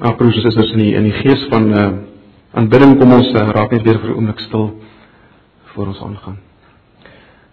[0.00, 1.88] Ag broers en susters in die in die gees van uh
[2.56, 4.70] aanbidding kom ons uh, raak net weer vir 'n oomblik stil
[5.72, 6.38] voor ons aangaan.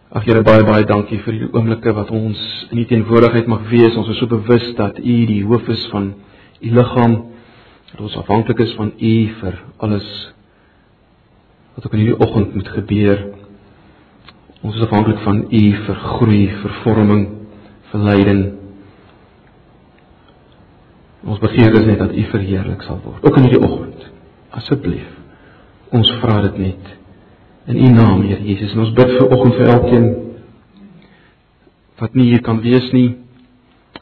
[0.10, 2.40] Ag Here baie baie dankie vir hierdie oomblikke wat ons
[2.72, 3.98] in U teenwoordigheid mag wees.
[3.98, 6.14] Ons is so bewus dat U die hoof is van
[6.62, 7.16] U liggaam.
[7.92, 10.34] Dat ons afhanklik is van U vir alles
[11.76, 13.26] wat ook in hierdie oggend moet gebeur.
[14.62, 17.28] Ons is afhanklik van U vir groei, vir vorming,
[17.92, 18.67] vir leiding.
[21.26, 24.06] Ons begeer is net dat U verheerlik sal word, ook in hierdie oggend.
[24.58, 25.08] Asseblief.
[25.96, 26.94] Ons vra dit net
[27.68, 28.74] in U naam, Here Jesus.
[28.76, 30.08] En ons bid vir oggend vir elkeen
[31.98, 33.16] wat nie hier kan wees nie,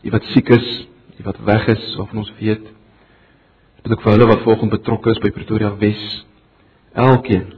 [0.04, 0.66] die wat siek is,
[1.16, 2.66] die wat weg is of ons weet.
[3.86, 6.04] Bid ek vir hulle wat vanoggend betrokke is by Pretoria Wes.
[6.96, 7.54] Elkeen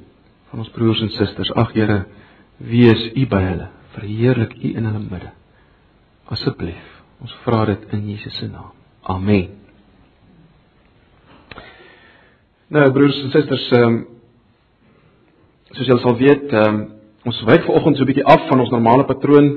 [0.51, 2.03] van ons broers en susters, ag Here,
[2.61, 3.67] wees U by hulle.
[3.97, 5.33] Verheerlik U in hulle midde.
[6.29, 6.93] Asseblief.
[7.23, 8.76] Ons vra dit in Jesus se naam.
[9.07, 9.49] Amen.
[12.67, 13.99] Nou broers en susters, ehm um,
[15.71, 16.81] soos julle sal weet, ehm um,
[17.23, 19.47] ons wyk vanoggend so 'n bietjie af van ons normale patroon.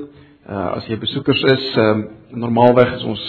[0.47, 3.25] Uh as jy besoekers is, ehm um, normaalweg is ons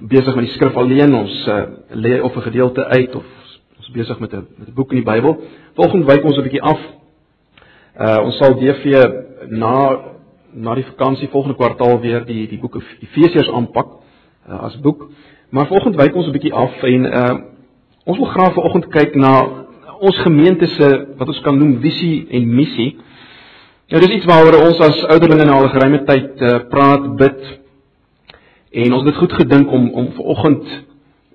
[0.00, 1.14] besig met die skrif alleen.
[1.14, 3.24] Ons uh, lê of 'n gedeelte uit of
[3.76, 5.38] ons is besig met 'n met 'n boek in die Bybel.
[5.74, 6.80] Vanoggend wyk ons 'n bietjie af.
[8.00, 8.84] Uh ons sal DV
[9.48, 10.00] na
[10.52, 14.01] na die vakansie volgende kwartaal weer die die boek Efesiërs aanpak
[14.48, 15.10] uh, as boek.
[15.50, 17.34] Maar vanoggend wyk ons 'n bietjie af en uh
[18.04, 19.62] ons wil graag vanoggend kyk na
[20.00, 22.96] ons gemeente se wat ons kan noem visie en missie.
[23.92, 27.42] Nou dis iets waaroor ons as ouderlinge nou al 'n geruime tyd uh, praat, bid.
[28.70, 30.64] En ons het goed gedink om om vanoggend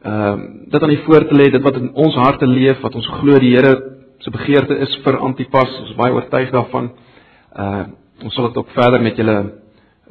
[0.04, 2.96] ehm uh, dit aan die voor te lê, dit wat in ons harte leef, wat
[2.96, 3.74] ons glo die Here
[4.18, 5.80] se begeerte is vir Antipas.
[5.80, 6.92] Ons is baie oortuig daarvan.
[7.56, 7.84] Uh
[8.24, 9.38] ons sal dit ook verder met julle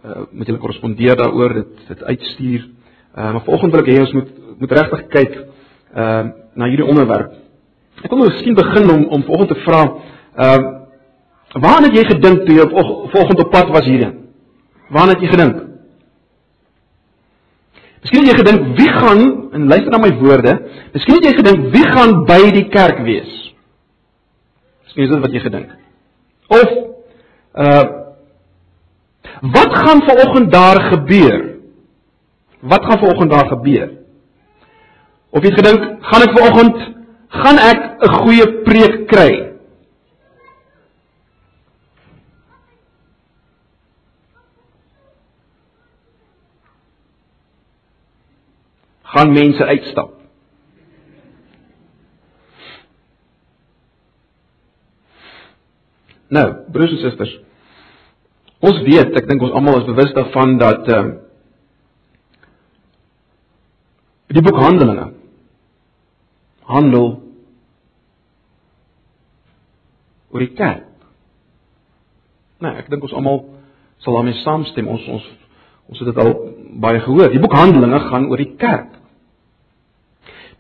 [0.04, 2.75] uh met julle korrespondeer daaroor, dit dit uitstuur.
[3.16, 5.34] Uh maar vanoggend wil ek hê ons moet moet regtig kyk
[5.96, 6.22] uh
[6.56, 7.46] na hierdie onderwerp
[8.04, 9.84] Ek wil miskien begin om om vanoggend te vra,
[10.36, 10.72] ehm uh,
[11.62, 12.74] waar het jy gedink toe jy op
[13.12, 14.26] vanoggend op pad was hierheen?
[14.92, 15.62] Waar het jy gedink?
[18.02, 19.22] Miskien het jy gedink wie gaan
[19.56, 20.52] en luister na my woorde,
[20.92, 23.32] miskien het jy gedink wie gaan by die kerk wees?
[24.84, 25.72] Miskien is dit wat jy gedink.
[26.52, 26.76] Of
[27.64, 27.84] uh
[29.42, 31.40] wat gaan vanoggend daar gebeur?
[32.60, 33.90] Wat gaan vanoggend daar gebeur?
[35.30, 36.78] Of jy gedink, gaan ek vanoggend
[37.28, 39.32] gaan ek 'n goeie preek kry.
[49.02, 50.10] Gaan mense uitstap.
[56.28, 57.38] Nou, broers en susters,
[58.60, 61.25] ons weet, ek dink ons almal is bewus daarvan dat ehm uh,
[64.36, 65.10] die boek Handelinge
[66.66, 67.06] handel
[70.34, 70.84] oor die kerk.
[72.60, 73.42] Nou, ek dink ons almal
[74.04, 74.88] sal daarmee saamstem.
[74.90, 75.26] Ons ons
[75.86, 76.32] ons het dit al
[76.82, 77.30] baie gehoor.
[77.30, 78.96] Die boek Handelinge gaan oor die kerk.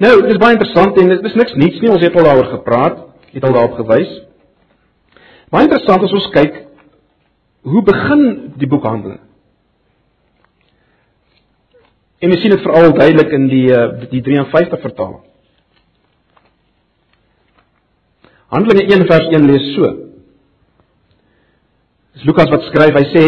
[0.00, 1.90] Nou, dit is baie interessant en dit is niks niets nie.
[1.90, 3.02] Ons het al daaroor gepraat.
[3.28, 4.12] Ek het al daarop gewys.
[5.52, 6.62] Baie interessant as ons kyk
[7.66, 8.22] hoe begin
[8.60, 9.24] die boek Handelinge?
[12.20, 15.22] En ons sien dit veral duidelik in die eh, die 53 vertaling.
[18.54, 19.90] Handelinge 1 vers 1 lees so.
[22.16, 22.96] Dis Lukas wat skryf.
[22.96, 23.24] Hy sê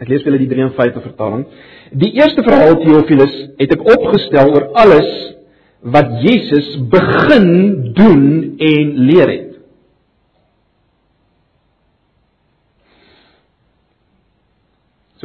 [0.00, 1.46] ek lees vir julle die 53 vertaling.
[1.92, 5.10] Die eerste verhaal Theophilus het ek opgestel oor alles
[5.96, 7.50] wat Jesus begin
[7.96, 8.24] doen
[8.56, 9.45] en leer het.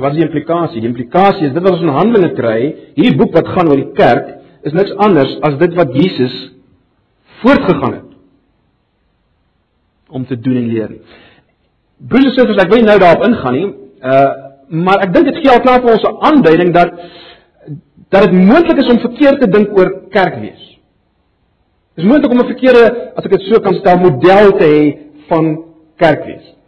[0.01, 0.79] So wat is die implikasie?
[0.81, 2.59] Die implikasie is dit wat ons in Handelinge kry,
[2.95, 4.31] hierdie boek wat gaan oor die kerk,
[4.65, 6.37] is niks anders as dit wat Jesus
[7.43, 8.07] voortgegaan het
[10.09, 10.95] om te doen en leer.
[12.01, 13.67] Broers en susters, ek wil nie nou daarop ingaan nie.
[14.01, 14.29] Uh
[14.71, 16.93] maar ek dink dit gee al klaar vir ons 'n aanduiding dat
[18.09, 20.63] dat dit moontlik is om verkeerd te dink oor kerkwees.
[21.93, 24.97] Dit is moontlik om 'n verkeerde, as ek dit so kan stel, model te hê
[25.27, 25.63] van
[25.97, 26.45] kerkwees.
[26.45, 26.60] En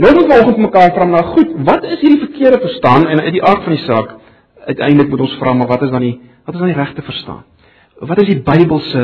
[0.00, 3.34] nou moet ons vanoggend mekaar vra maar goed, wat is hierdie verkeerde verstaan en uit
[3.38, 4.16] die aard van die saak
[4.66, 7.44] uiteindelik moet ons vra maar wat is dan die wat is dan die regte verstaan?
[8.00, 9.02] Wat is die Bybelse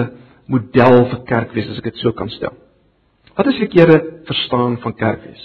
[0.51, 2.55] model vir kerkwees as ek dit so kan stel.
[3.37, 3.99] Wat is verkeerde
[4.29, 5.43] verstaan van kerkwees?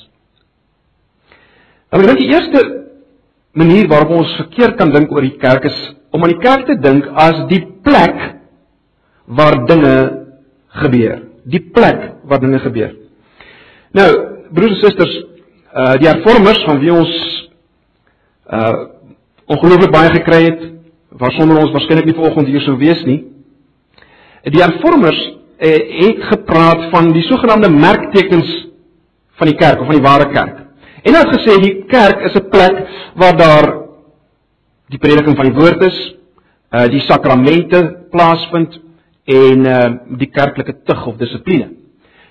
[1.92, 2.62] Nou, ek dink die eerste
[3.58, 5.80] manier waarop ons verkeerd kan dink oor die kerk is
[6.16, 8.22] om aan die kerk te dink as die plek
[9.28, 9.96] waar dinge
[10.82, 11.26] gebeur.
[11.52, 12.94] Die plek waar dinge gebeur.
[13.98, 14.08] Nou,
[14.56, 15.18] broers en susters,
[15.72, 17.12] uh die hervormers van wie ons
[18.52, 18.74] uh
[19.52, 20.62] ongelooflik baie gekry het
[21.20, 23.20] waarsonder ons waarskynlik nie vanoggend hier sou wees nie.
[24.48, 25.20] Die hervormers
[25.60, 28.52] eh, het gepraat van die sogenaamde merktekens
[29.40, 30.62] van die kerk of van die ware kerk.
[31.02, 33.68] En hulle het gesê die kerk is 'n plek waar daar
[34.90, 36.16] die prediking van die woord is,
[36.72, 38.80] uh die sakramente plaasvind
[39.26, 41.70] en uh die kerklike tug of dissipline.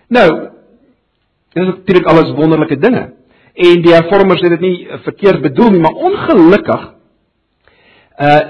[0.08, 0.28] Nou,
[1.52, 3.19] dit is natuurlik alles wonderlike dinge.
[3.60, 6.88] En die hervormers het dit nie verkeerd bedoel nie, maar ongelukkig
[8.20, 8.40] uh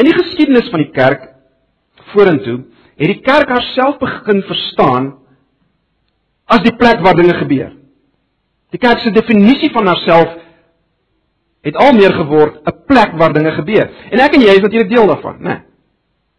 [0.00, 1.26] in die geskiedenis van die kerk
[2.14, 2.62] vorentoe
[2.96, 5.10] het die kerk haarself begin verstaan
[6.48, 7.74] as die plek waar dinge gebeur.
[8.72, 10.38] Die kerk se definisie van haarself
[11.66, 13.90] het al meer geword 'n plek waar dinge gebeur.
[14.10, 15.48] En ek en jy is natuurlik deel daarvan, né?
[15.48, 15.60] Nee.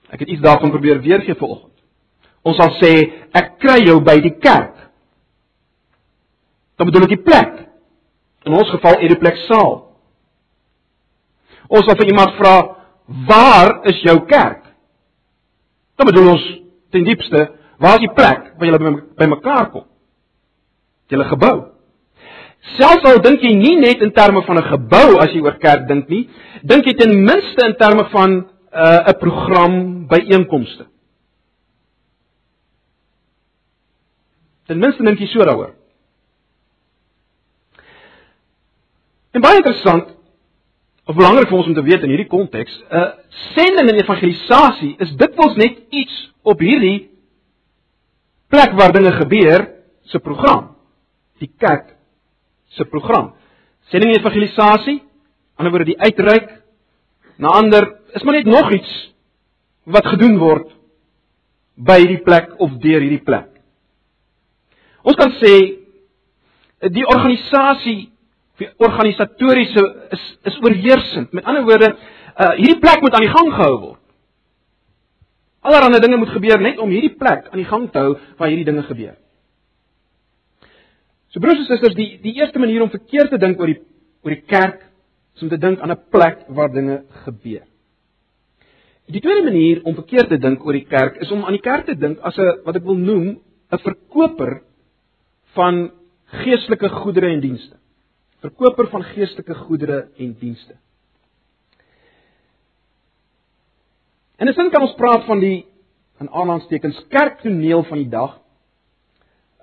[0.09, 1.73] Ek het iets daarvan probeer weergee vanoggend.
[2.41, 2.91] Ons sal sê
[3.31, 4.75] ek kry jou by die kerk.
[6.75, 7.70] Dan bedoel ek die plek.
[8.43, 9.73] In ons geval plek saal.
[11.67, 12.55] Ons sal vir iemand vra,
[13.27, 14.63] "Waar is jou kerk?"
[15.95, 19.85] Dan bedoel ons ten diepste, waar is die plek waar julle by mekaar kom?
[21.07, 21.71] Julle gebou.
[22.77, 25.87] Selfs al dink jy nie net in terme van 'n gebou as jy oor kerk
[25.87, 26.29] dink nie,
[26.63, 30.85] dink jy ten minste in terme van uh, 'n program byeenkomste.
[34.67, 35.80] Ten minste dink jy so daaroor.
[39.31, 40.09] En baie interessant
[41.07, 43.11] of belangrik vir ons om te weet in hierdie konteks, 'n uh,
[43.55, 47.09] sending en evangelisasie is dikwels net iets op hierdie
[48.51, 49.67] plek waar dinge gebeur
[50.03, 50.75] se program.
[51.39, 51.95] Die kerk
[52.75, 53.33] se program.
[53.89, 55.01] Sending evangelisasie,
[55.55, 56.61] ander woorde die uitreik
[57.37, 58.91] na ander is maar net nog iets
[59.83, 60.69] wat gedoen word
[61.75, 63.47] by hierdie plek of deur hierdie plek.
[65.01, 65.55] Ons kan sê
[66.93, 68.11] die organisasie
[68.77, 71.33] organisatoriese is is oorheersend.
[71.33, 73.99] Met ander woorde, uh, hierdie plek moet aan die gang gehou word.
[75.61, 78.65] Allerhande dinge moet gebeur net om hierdie plek aan die gang te hou waar hierdie
[78.65, 79.15] dinge gebeur.
[81.31, 83.79] So broers en susters, die die eerste manier om verkeerd te dink oor die
[84.21, 84.81] oor die kerk
[85.35, 87.63] is om te dink aan 'n plek waar dinge gebeur.
[89.11, 91.85] Die tweede manier om verkeerd te dink oor die kerk is om aan die kerk
[91.85, 93.39] te dink as 'n wat ek wil noem
[93.71, 94.61] 'n verkoper
[95.53, 95.91] van
[96.25, 97.75] geestelike goedere en dienste.
[98.41, 100.77] Verkoper van geestelike goedere en dienste.
[104.41, 105.59] En as ons kan ons praat van die
[106.21, 108.39] in aanhalingstekens kerktoneel van die dag.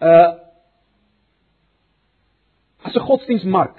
[0.02, 0.46] Uh
[2.86, 3.75] as 'n godsdienstmark.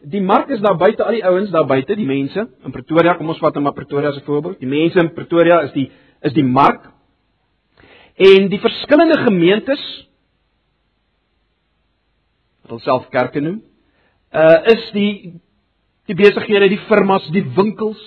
[0.00, 3.28] Die mark is daar buite al die ouens daar buite, die mense in Pretoria, kom
[3.28, 4.58] ons vat net maar Pretoria as 'n voorbeeld.
[4.58, 5.90] Die mense in Pretoria is die
[6.20, 6.84] is die mark.
[8.16, 10.08] En die verskillende gemeentes
[12.62, 13.62] wat hulle self kerke noem,
[14.32, 15.40] uh is die
[16.10, 18.00] die besighede, die firmas, die winkels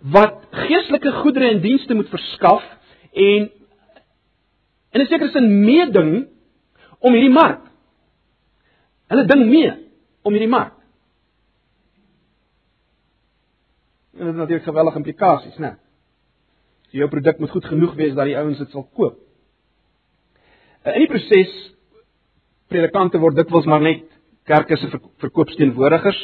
[0.00, 2.64] wat geestelike goedere en dienste moet verskaf
[3.12, 3.50] en
[4.92, 6.28] in 'n sekere sin meeding
[6.98, 7.70] om hierdie mark
[9.10, 9.70] Hulle ding mee
[10.22, 10.76] om hierdie mark.
[14.14, 15.72] En dit het natuurlik geweldige implikasies, né?
[16.90, 19.18] So jou produk moet goed genoeg wees dat die ouens dit sal koop.
[20.84, 21.54] In die proses
[22.70, 24.06] predikante word dikwels maar net
[24.50, 24.88] kerke se
[25.22, 26.20] verkoopsteenwoordigers.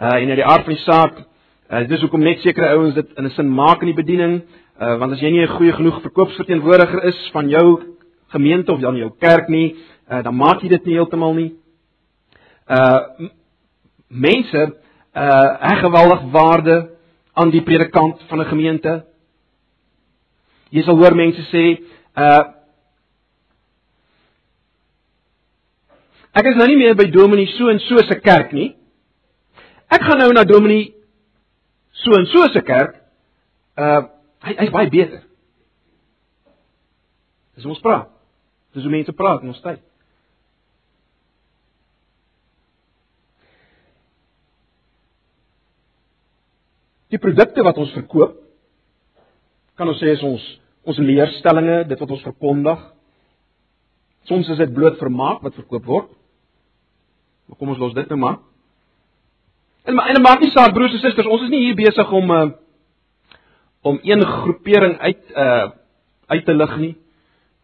[0.00, 1.22] Uh en uit die aard van die saak,
[1.70, 4.42] uh dis hoekom net sekere ouens dit in 'n sin maak in die bediening,
[4.80, 7.66] uh want as jy nie 'n goeie genoeg verkoopsverteenwoordiger is van jou
[8.28, 9.76] gemeente of dan jou kerk nie,
[10.10, 11.52] uh dan maak jy dit nie heeltemal nie
[12.68, 13.00] uh
[14.08, 14.62] mense
[15.14, 16.90] uh heg geweldig waarde
[17.34, 19.04] aan die predikant van 'n gemeente.
[20.70, 21.80] Jy sal hoor mense sê
[22.16, 22.61] uh
[26.32, 28.70] Ek is nou nie meer by Dominee so en so se kerk nie.
[29.92, 30.94] Ek gaan nou na Dominee
[32.02, 32.96] so en so se kerk.
[33.76, 34.08] Uh
[34.42, 35.20] hy hy's baie beter.
[37.54, 38.08] Dis ons praat.
[38.74, 39.78] Dis hoe mense praat in ons tyd.
[47.12, 48.40] Die produkte wat ons verkoop
[49.76, 50.42] kan ons sê is ons
[50.82, 52.80] ons leerstellings, dit wat ons verkondig.
[54.26, 56.10] Soms is dit bloot vermaak wat verkoop word.
[57.46, 58.38] Maar kom ons los dit nou maar.
[59.84, 62.30] En maar en maak nie saak broers en susters, ons is nie hier besig om
[62.30, 62.50] uh
[63.82, 65.70] om een groepering uit uh
[66.26, 66.96] uit te lig nie.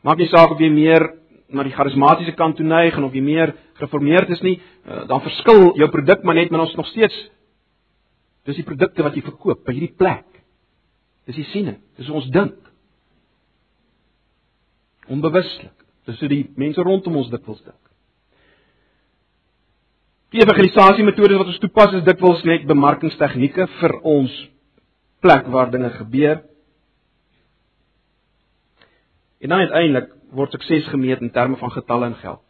[0.02, 1.12] Maak nie saak of jy meer
[1.48, 5.22] na die charismatiese kant toe neig en of jy meer gereformeerd is nie, uh, dan
[5.22, 7.16] verskil jou produk maar net, maar ons nog steeds
[8.48, 10.24] Dis die produkte wat jy verkoop by hierdie plek.
[11.28, 11.76] Dis die siene.
[12.00, 12.56] Dis ons dink.
[15.12, 15.74] Onbewuslik.
[16.08, 17.87] Dis hoe die mense rondom ons dikwels dink.
[20.28, 24.34] Die evangelisasie metodes wat ons toepas is dikwels net bemarkingstegnieke vir ons
[25.24, 26.42] plek waar dinge gebeur.
[29.40, 32.44] En dan uiteindelik word sukses gemeet in terme van getalle en geld.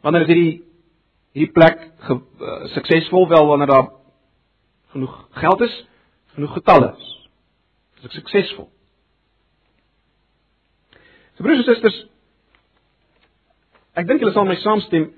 [0.00, 0.52] Wanneer is hierdie
[1.36, 2.16] hierdie plek uh,
[2.72, 3.90] suksesvol wel wanneer daar
[4.94, 5.74] genoeg geld is,
[6.34, 7.10] genoeg getalle is.
[8.00, 8.70] Is ek suksesvol?
[11.36, 12.00] So broers en susters,
[14.00, 15.10] ek dink julle sal my saamstem.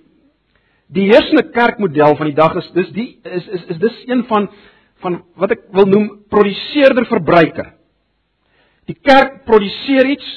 [0.92, 4.48] Die heersende kerkmodel van die dag is dis die is is is dis een van
[5.02, 7.72] van wat ek wil noem produseerder verbruiker.
[8.90, 10.28] Die kerk produseer iets,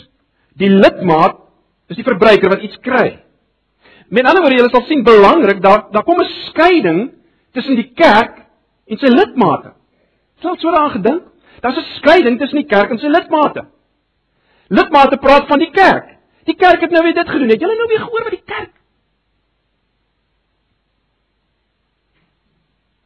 [0.57, 1.41] die lidmaat
[1.89, 3.19] is die verbruiker wat iets kry.
[4.09, 7.11] Met ander woorde, jy sal sien belangrik daar daar kom 'n skeiding
[7.53, 8.45] tussen die kerk
[8.87, 9.73] en sy lidmate.
[10.41, 11.23] Sal so daaraan gedink?
[11.61, 13.65] Daar's 'n skeiding tussen die kerk en sy lidmate.
[14.69, 16.14] Lidmate praat van die kerk.
[16.45, 17.49] Die kerk het nou weer dit gedoen.
[17.49, 18.73] Het julle nou weer gehoor wat die kerk?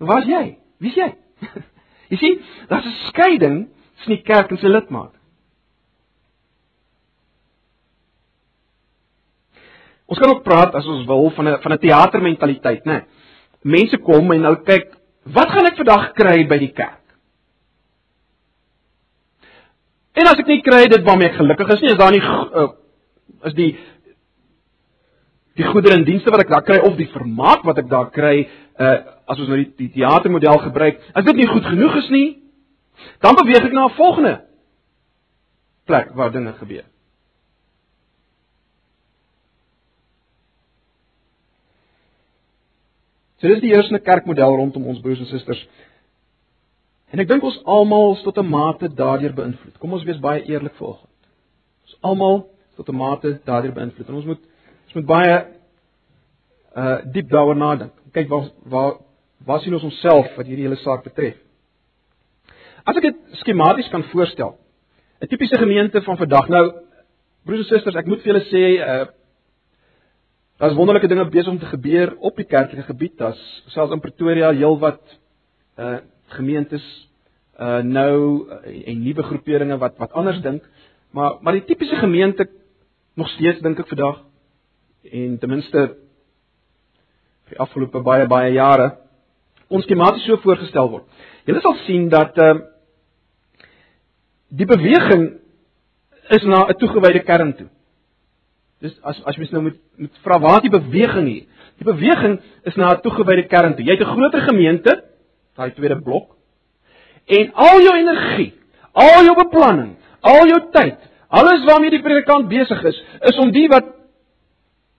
[0.09, 0.43] Waar's jy?
[0.79, 1.09] Wie's jy?
[2.11, 3.57] jy sien, daar's 'n skeiding
[3.95, 5.19] tussen die kerk en sy lidmate.
[10.09, 13.05] Ons kan ook praat as ons wil van 'n van 'n teatermentaliteit, né?
[13.61, 17.03] Mense kom en hulle kyk, wat gaan ek vandag kry by die kerk?
[20.13, 22.71] En as ek nie kry dit waarmee ek gelukkig is nie, is daar nie uh,
[23.43, 23.71] is die
[25.59, 28.47] die goedere en dienste wat ek daar kry of die vermaak wat ek daar kry,
[28.79, 28.97] uh
[29.29, 32.29] as ons nou die, die teatermodel gebruik, as dit nie goed genoeg is nie,
[33.21, 34.35] dan beweeg ek na 'n volgende
[35.85, 36.85] plek waar dinge gebeur.
[43.39, 45.61] So dis die eerste kerkmodel rondom ons broers en susters.
[47.09, 49.77] En ek dink ons almal is tot 'n mate daardeur beïnvloed.
[49.79, 51.15] Kom ons wees baie eerlik vanoggend.
[51.85, 52.49] Ons almal
[52.79, 54.07] tot 'n mate daardeur beïnvloed.
[54.07, 54.41] En ons moet
[54.85, 55.35] ons moet baie
[56.75, 57.93] uh diep daaroor nadink.
[58.11, 58.93] Kyk waar waar
[59.45, 61.37] waar sien ons onsself wat hierdie hele saak betref?
[62.83, 64.57] As ek dit skematies kan voorstel.
[65.21, 66.47] 'n Tipiese gemeente van vandag.
[66.47, 66.65] Nou
[67.45, 69.07] broers en susters, ek moet vir julle sê uh
[70.59, 73.13] Daar's wonderlike dinge besig om te gebeur op die kerklike gebied.
[73.17, 73.39] Daar's
[73.71, 74.99] selfs in Pretoria heelwat
[75.79, 75.99] uh
[76.35, 76.83] gemeentes
[77.59, 80.63] uh nou uh, en nuwe groeperinge wat wat anders dink.
[81.11, 82.49] Maar maar die tipiese gemeente
[83.19, 84.23] nog steeds dink ek vandag
[85.19, 85.85] en ten minste
[87.49, 88.89] vir die afgelope baie baie jare
[89.69, 91.05] ons skematies so voorgestel word.
[91.45, 92.55] Julle sal sien dat uh
[94.49, 95.27] die beweging
[96.33, 97.67] is na 'n toegewyde kern toe.
[98.81, 101.45] Dis as as mens nou moet moet vra waar die beweging hier?
[101.77, 103.85] Die beweging is na 'n toegewyde kern toe.
[103.85, 105.03] Jy het 'n groter gemeente,
[105.55, 106.35] daai tweede blok.
[107.27, 108.53] En al jou energie,
[108.91, 110.97] al jou beplanning, al jou tyd,
[111.29, 112.99] alles waarmee die predikant besig is,
[113.31, 113.95] is om die wat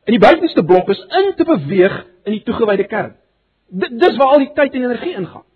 [0.07, 3.17] in die buitenste blok is in te beweeg in die toegewyde kern.
[3.71, 5.47] D dis waar al die tyd en energie ingaan.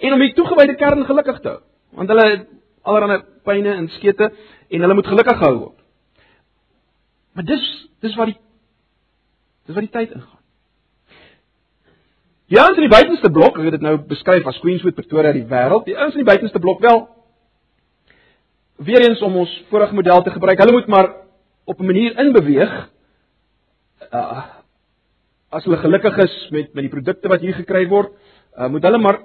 [0.00, 1.60] En om die toegewyde kern gelukkig te hou,
[1.98, 2.46] want hulle het
[2.82, 4.30] allerlei pyne en skete
[4.68, 5.78] en hulle moet gelukkig gehou word.
[7.34, 7.66] Maar dis
[8.04, 8.38] dis wat die
[9.66, 10.42] dis wat die tyd ingaan.
[12.52, 15.46] Die ouens in die buitenste blok, ek het dit nou beskryf as Queenswood Pretoria die
[15.48, 15.86] wêreld.
[15.88, 17.06] Die ouens in die buitenste blok wel
[18.76, 20.58] weer eens om ons vorige model te gebruik.
[20.58, 21.12] Hulle moet maar
[21.64, 22.90] op 'n manier inbeweeg.
[24.12, 24.44] Uh
[25.54, 28.10] as hulle gelukkig is met met die produkte wat hier gekry word,
[28.58, 29.20] uh, moet hulle maar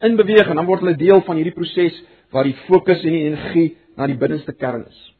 [0.00, 3.76] inbeweeg en dan word hulle deel van hierdie proses waar die fokus en die energie
[3.96, 5.14] na die binneste kern is.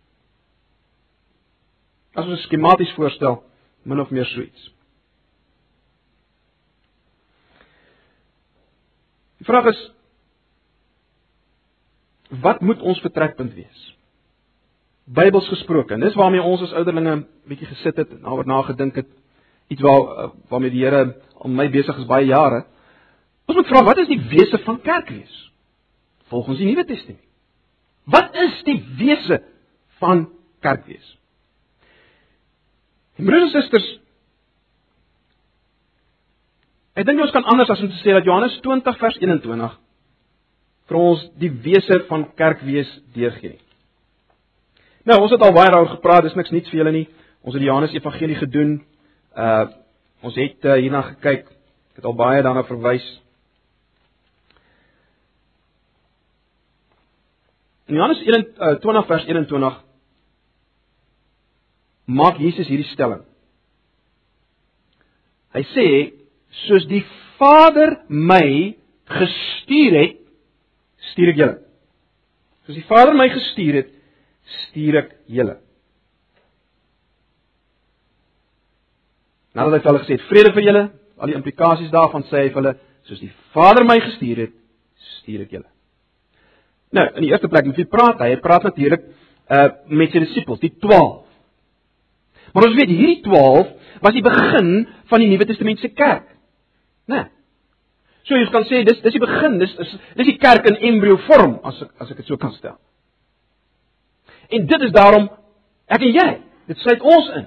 [2.14, 3.42] As ons skematies voorstel,
[3.82, 4.70] min of meer so iets.
[9.38, 9.82] Die vraag is
[12.30, 13.82] wat moet ons vertrekpunt wees?
[15.04, 15.94] Bybels gesproke.
[15.94, 19.10] En dis waarmee ons as ouderlinge bietjie gesit het en daaroor nagedink het.
[19.70, 22.64] Iets waar waarmee die Here al my besig is baie jare.
[23.46, 25.36] Ons moet vra wat is die wese van kerk wees?
[26.30, 27.22] Volgens die Nuwe Testament.
[28.04, 29.42] Wat is die wese
[29.98, 30.28] van
[30.60, 31.14] kerk wees?
[33.16, 33.86] En broers en susters,
[36.96, 39.78] ek dink ons kan anders as om te sê dat Johannes 20 vers 21
[40.86, 43.58] vir ons die wese van kerk wees deurgee.
[45.06, 47.06] Nou, ons het al baie daaroor gepraat, dis niks nuuts vir julle nie.
[47.46, 48.78] Ons het die Johannes Evangelie gedoen.
[49.36, 49.66] Uh
[50.26, 51.44] ons het uh, hierna gekyk.
[51.92, 53.04] Ek het al baie daarna verwys.
[57.86, 59.76] In Johannes 21 uh, vers 21
[62.06, 63.22] maak Jesus hierdie stelling.
[65.54, 65.86] Hy sê
[66.64, 67.04] soos die
[67.36, 68.74] Vader my
[69.06, 70.15] gestuur het,
[71.16, 71.54] stuur ek julle.
[72.66, 73.92] Soos die Vader my gestuur het,
[74.66, 75.56] stuur ek julle.
[79.56, 80.82] Nadat hy hulle gesê het vrede vir julle,
[81.16, 82.74] al die implikasies daarvan sê hy vir hulle
[83.08, 84.52] soos die Vader my gestuur het,
[85.22, 85.70] stuur ek julle.
[86.96, 88.34] Nou, in die eerste plek met wie praat hy?
[88.44, 89.08] Praat natuurlik
[89.46, 91.22] uh met sy disippels, die 12.
[92.52, 94.70] Maar ons weet hierdie 12 was die begin
[95.08, 96.28] van die Nuwe Testamentiese kerk.
[97.06, 97.14] Né?
[97.14, 97.35] Nee.
[98.26, 101.18] So jy kan sê dis dis die begin, dis is dis die kerk in embrio
[101.28, 102.78] vorm as ek as ek dit so kan stel.
[104.50, 105.28] En dit is daarom
[105.86, 106.30] ek en jy,
[106.66, 107.46] dit sluit ons in.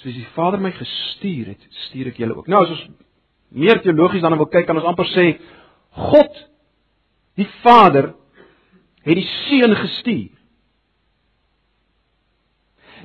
[0.00, 2.48] soos die Vader my gestuur het, stuur ek julle ook.
[2.48, 2.84] Nou as ons
[3.50, 5.26] meer teologies dan wil kyk, kan ons amper sê
[6.10, 6.44] God
[7.38, 8.12] die Vader
[9.04, 10.39] het die Seun gestuur.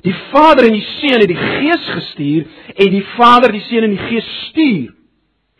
[0.06, 2.46] Die Vader en die Seun het die Gees gestuur
[2.76, 4.92] en die Vader, die Seun en die Gees stuur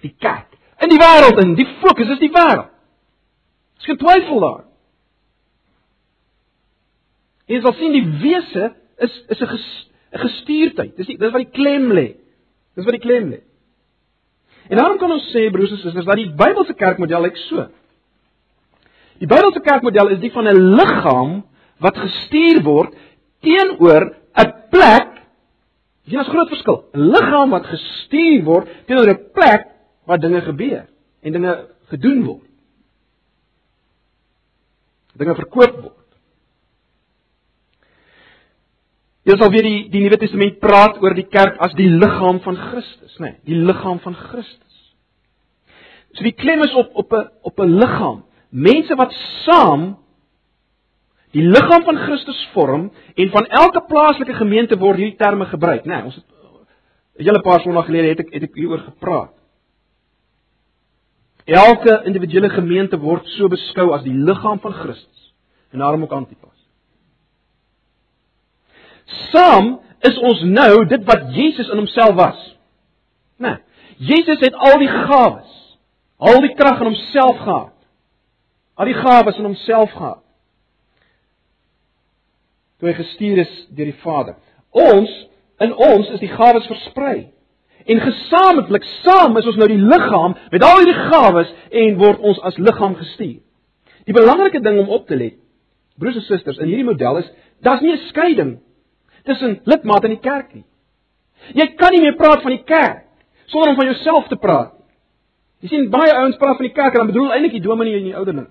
[0.04, 1.54] die kerk in die wêreld in.
[1.58, 2.70] Die fokus is die wêreld.
[3.76, 4.62] Dis geen twyfel daar.
[7.46, 8.70] Jy sal sien die wese
[9.02, 9.58] is is 'n
[10.16, 10.96] 'n gestuurdheid.
[10.96, 12.16] Dis die, dis wat die klem lê.
[12.74, 13.40] Dis wat die klem lê.
[14.68, 17.68] En daarom kan ons sê broers en susters dat die Bybelse kerkmodel lyk so.
[19.18, 21.44] Die Bybelse kerkmodel is die van 'n liggaam
[21.78, 22.94] wat gestuur word
[23.40, 24.14] teenoor.
[26.06, 26.84] Sien 'n groot verskil.
[26.94, 29.66] 'n Liggaam wat gestuur word teenoor 'n plek
[30.06, 30.86] waar dinge gebeur
[31.22, 32.50] en dinge gedoen word.
[35.16, 36.06] Dinge verkoop word.
[39.26, 42.56] Jy sal weer die die Nuwe Testament praat oor die kerk as die liggaam van
[42.56, 44.76] Christus, nê, nee, die liggaam van Christus.
[46.14, 49.12] So die klem is op op 'n op 'n liggaam, mense wat
[49.44, 49.96] saam
[51.34, 55.94] die liggaam van Christus vorm en van elke plaaslike gemeente word hierdie terme gebruik, nê.
[55.94, 56.24] Nee, ons het
[57.18, 59.32] 'n hele paar sonnae gelede het ek het ek hieroor gepraat.
[61.46, 65.32] Elke individuele gemeente word so beskou as die liggaam van Christus
[65.72, 66.58] en daarom ook Antipas.
[69.30, 72.56] Saam is ons nou dit wat Jesus in homself was.
[73.38, 73.48] Né?
[73.48, 73.56] Nee,
[73.96, 75.78] Jesus het al die gawes,
[76.16, 77.72] al die krag in homself gehad.
[78.74, 80.25] Al die gawes in homself gehad.
[82.78, 84.36] Toe hy gestuur is deur die Vader.
[84.70, 85.12] Ons
[85.64, 87.30] in ons is die gawes versprei.
[87.86, 92.40] En gesamentlik saam is ons nou die liggaam met al hierdie gawes en word ons
[92.48, 93.40] as liggaam gestuur.
[94.06, 95.38] Die belangrike ding om op te let,
[95.98, 97.30] broers en susters, in hierdie model is
[97.64, 98.58] daar's nie 'n skeiding
[99.24, 100.64] tussen lidmate in die kerk nie.
[101.54, 103.06] Jy kan nie meer praat van die kerk
[103.46, 104.72] sonder om van jouself te praat.
[105.60, 108.04] Jy sien baie ouens praat van die kerk en dan bedoel eintlik die dominee en
[108.04, 108.48] die ouderling.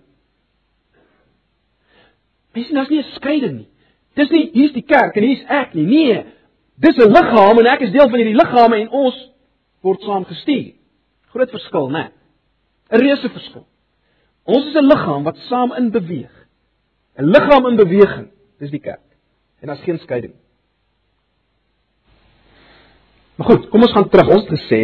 [2.55, 3.69] Nie as nie 'n skeiding nie.
[4.15, 5.85] Dis nie hier's die kerk en hier's ek nie.
[5.85, 6.23] Nee.
[6.75, 9.29] Dis 'n liggaam en ek is deel van hierdie liggaam en ons
[9.81, 10.73] word saam gestuur.
[11.31, 12.11] Groot verskil, né?
[12.91, 13.65] 'n Reuse verskil.
[14.45, 16.47] Ons is 'n liggaam wat saam in beweeg.
[17.17, 19.05] 'n Liggaam in beweging, dis die kerk.
[19.61, 20.45] En daar's geen skeiding nie.
[23.35, 24.27] Maar goed, kom ons gaan terug.
[24.27, 24.81] Ons het gesê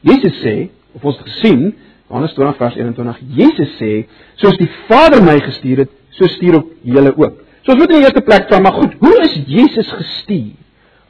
[0.00, 1.72] Jesus sê of ons gesien
[2.08, 3.92] Johannes 20 vers 21 Jesus sê
[4.38, 7.42] soos die Vader my gestuur het, so stuur ook julle ook.
[7.68, 10.54] So ons moet in die eerste plek vra, maar goed, hoe is Jesus gestuur?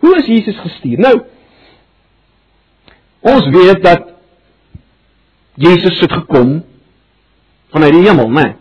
[0.02, 0.98] Hoe is Jesus gestuur?
[0.98, 1.20] Nou
[3.30, 4.08] ons weet dat
[5.54, 6.64] Jesus het gekom
[7.70, 8.42] vanuit die hemel, né?
[8.42, 8.56] Nee.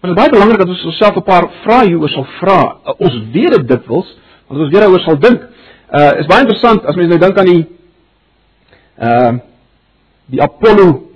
[0.00, 2.60] Maar dit is baie belangrik dat ons onsself 'n paar vrae hieroor sal vra.
[2.86, 4.16] Uh, ons weet dit dikwels,
[4.46, 5.42] want ons weer daaroor sal dink.
[5.90, 7.66] Uh is baie interessant as mens nou dink aan die
[8.98, 9.32] uh
[10.26, 11.07] die Apollo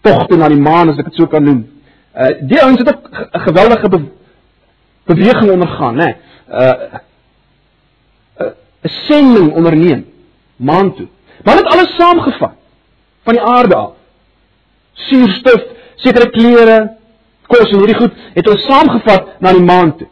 [0.00, 1.64] togte na die maan as ek dit so kan noem.
[2.14, 4.00] Uh die ouens het 'n geweldige be
[5.04, 6.16] beweging ondergaan, né?
[6.48, 7.00] Uh
[8.82, 10.06] 'n sending onderneem
[10.56, 11.08] maan toe.
[11.44, 12.52] Maar dit alles saamgevat
[13.22, 13.92] van die aarde af.
[14.92, 15.62] Suurstof,
[15.96, 16.96] sekere klere,
[17.46, 20.08] kos en hierdie goed het ons saamgevat na die maan toe.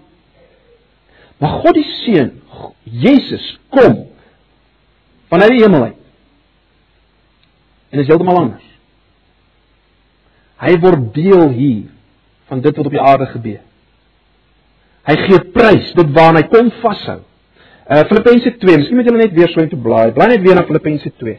[1.39, 2.33] Maar God die Seun,
[2.83, 4.07] Jesus kom
[5.29, 5.97] vanuit die hemel uit.
[7.91, 8.65] En is heeltemal anders.
[10.59, 11.89] Hy word deel hier
[12.49, 13.61] van dit wat op die aarde gebeur.
[15.09, 17.21] Hy gee prys dit waarna hy kom vashou.
[17.89, 20.11] Uh Filippense 2, miskien moet julle net weer so intoe blaai.
[20.17, 21.39] Blaai net weer na Filippense 2.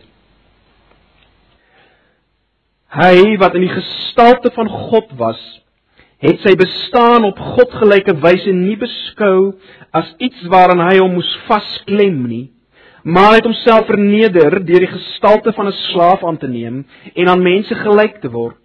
[2.99, 5.41] Hy wat in die gestalte van God was,
[6.19, 9.59] het sy bestaan op godgelyke wyse nie beskou
[9.95, 12.47] as iets waaraan hy hom moes vasklem nie,
[13.03, 17.43] maar het homself verneder deur die gestalte van 'n slaaf aan te neem en aan
[17.43, 18.58] mense gelyk te word.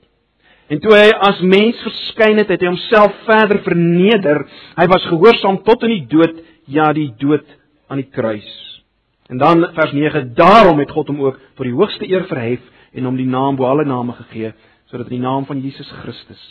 [0.74, 4.42] En toe hy as mens verskyn het, het hy homself verder verneder.
[4.74, 7.46] Hy was gehoorsaam tot in die dood, ja, die dood
[7.86, 8.48] aan die kruis.
[9.30, 13.06] En dan vers 9: Daarom het God hom ook tot die hoogste eer verhef en
[13.06, 14.54] hom die naam bo alle name gegee
[14.90, 16.42] sodat in die naam van Jesus Christus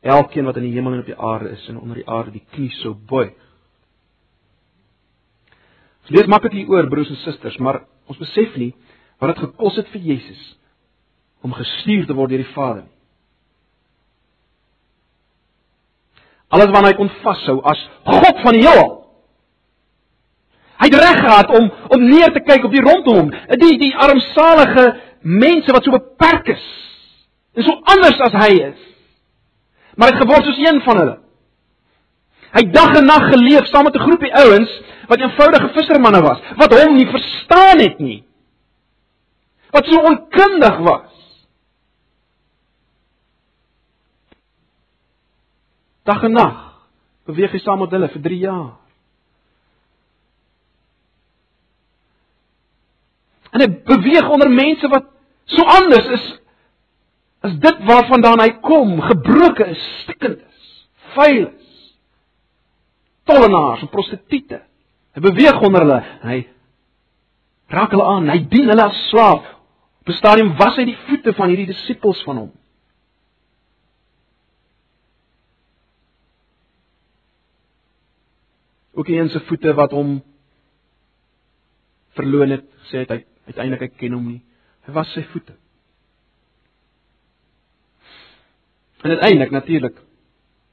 [0.00, 2.44] elkeen wat in die hemel en op die aarde is en onder die aarde die
[2.54, 3.34] knie sou buig.
[6.06, 8.72] Dit lees maklik hier oor broers en susters, maar ons besef nie
[9.22, 10.40] wat dit gekos het vir Jesus
[11.46, 12.86] om gestuur te word deur die Vader.
[16.52, 18.90] Alles wat hy kon vashou as God van die heelal.
[20.82, 23.92] Hy het reg gehad om om neer te kyk op die rondom hom, die die
[23.96, 24.86] armsalige
[25.22, 26.64] mense wat so beperk is
[27.54, 28.80] en so anders as hy is.
[29.96, 31.18] Maar hy het geword soos een van hulle.
[32.52, 34.72] Hy dag en nag geleef saam met 'n groepie ouens
[35.08, 38.24] wat eenvoudige vissermanne was, wat hom nie verstaan het nie.
[39.70, 41.11] Wat so onkundig was.
[46.08, 46.60] Dag en nag
[47.28, 48.70] beweeg hy saam met hulle vir 3 jaar.
[53.52, 55.10] En hy beweeg onder mense wat
[55.52, 56.26] so anders is
[57.42, 60.66] as dit waarvandaan hy kom, gebroke is, stikkend is,
[61.16, 61.70] vuil is.
[63.26, 64.60] Tollenaars en prostituie.
[65.12, 65.98] Hy beweeg onder hulle.
[66.22, 66.38] Hy
[67.72, 68.30] raak hulle aan.
[68.30, 69.44] Hy dien hulle as slaaf.
[70.02, 72.52] Op 'n stadium was hy die voete van hierdie disippels van hom.
[78.92, 80.20] Ook een se voete wat hom
[82.16, 84.42] verloon het, sê het, hy uiteindelik hy ken hom nie.
[84.86, 85.54] Hy was sy voete.
[89.02, 89.96] En uiteindelik natuurlik,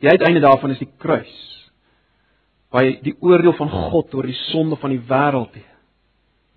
[0.04, 1.36] die uiteinde daarvan is die kruis.
[2.70, 5.66] Waar die oordeel van God oor die sonde van die wêreld hê.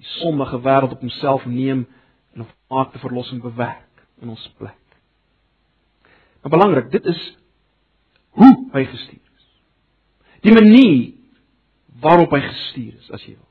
[0.03, 1.87] Die sondige wêreld op homself neem
[2.35, 4.79] en op maak te verlossing bewerk in ons plek.
[6.43, 7.21] Maar belangrik, dit is
[8.37, 9.49] hoe hy gestuur is.
[10.43, 11.22] Die manier
[12.03, 13.49] waarop hy gestuur is, as jy wil.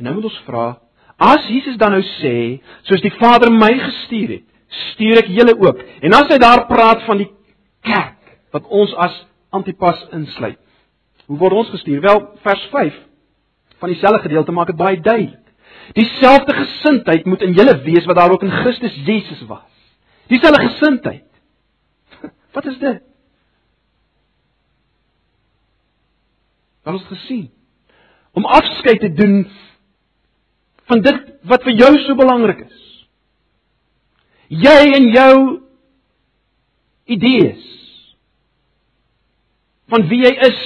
[0.00, 0.66] En nou moet ons vra,
[1.22, 4.46] As Jesus dan nou sê, soos die Vader my gestuur het,
[4.92, 5.82] stuur ek julle ook.
[6.02, 7.28] En as hy daar praat van die
[7.86, 8.18] kerk
[8.54, 9.14] wat ons as
[9.54, 10.58] antipas insluit.
[11.30, 12.00] Hoe word ons gestuur?
[12.02, 12.98] Wel, vers 5
[13.82, 15.38] van dieselfde gedeelte maak dit baie duidelik.
[15.96, 19.66] Dieselfde gesindheid moet in julle wees wat daar ook in Christus Jesus was.
[20.30, 21.24] Dieselfde gesindheid.
[22.52, 23.02] Wat is dit?
[26.82, 27.50] Wat ons gesien.
[28.32, 29.44] Om afskeid te doen
[30.90, 32.80] van dit wat vir jou so belangrik is.
[34.52, 35.36] Jy en jou
[37.12, 37.68] idees
[39.92, 40.60] van wie jy is.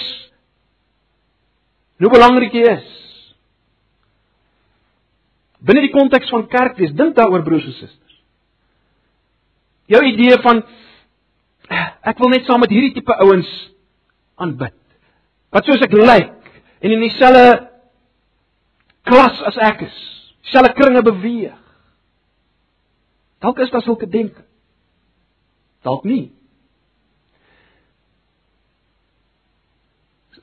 [2.03, 2.91] Hoe belangrik jy is.
[5.67, 8.19] Binne die konteks van kerkwees, dink daaroor broers en susters.
[9.91, 10.63] Jou idee van
[12.07, 13.51] ek wil net saam met hierdie tipe ouens
[14.39, 14.77] aanbid.
[15.55, 16.35] Wat soos ek lyk
[16.81, 17.47] en in dieselfde
[19.07, 20.01] klas as ek is.
[20.53, 21.59] Selfe kringe beweeg.
[23.43, 24.45] Dalk is daar sulke denke.
[25.87, 26.33] Dalk nie.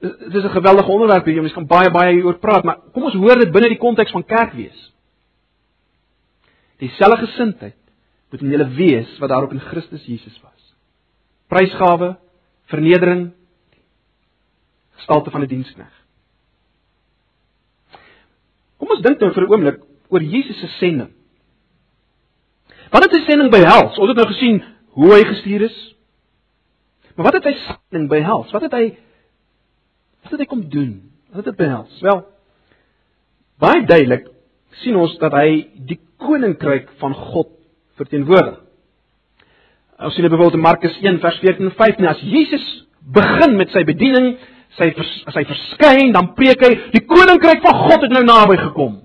[0.04, 3.14] Dit is 'n geweldige onderwerp hier, ons kan baie baie hieroor praat, maar kom ons
[3.14, 4.94] hoor dit binne die konteks van kerk wees.
[6.78, 7.78] Dieselfde gesindheid
[8.30, 10.63] moet in julle wees wat daar ook in Christus Jesus was.
[11.54, 12.16] Prysgawe,
[12.72, 13.28] vernedering,
[14.98, 15.92] gestalte van 'n die dienskneg.
[18.78, 21.12] Kom ons dink nou vir 'n oomblik oor Jesus se sending.
[22.92, 23.98] Wat het sy sending behels?
[23.98, 24.64] Ons het nou gesien
[24.94, 25.96] hoe hy gestuur is.
[27.16, 28.52] Maar wat het hy sending behels?
[28.52, 28.98] Wat het hy
[30.24, 31.12] wat het hy kom doen?
[31.28, 32.02] Wat het dit behels?
[32.02, 32.26] Wel,
[33.60, 34.30] baie duidelik
[34.82, 37.50] sien ons dat hy die koninkryk van God
[38.00, 38.64] verteenwoordig.
[40.00, 42.66] Ons sien byvoorbeeld in Markus 1 vers 14 en 15 as Jesus
[43.14, 44.34] begin met sy bediening,
[44.78, 44.90] sy
[45.30, 48.96] as hy verskyn, dan preek hy die koninkryk van God het nou naby gekom.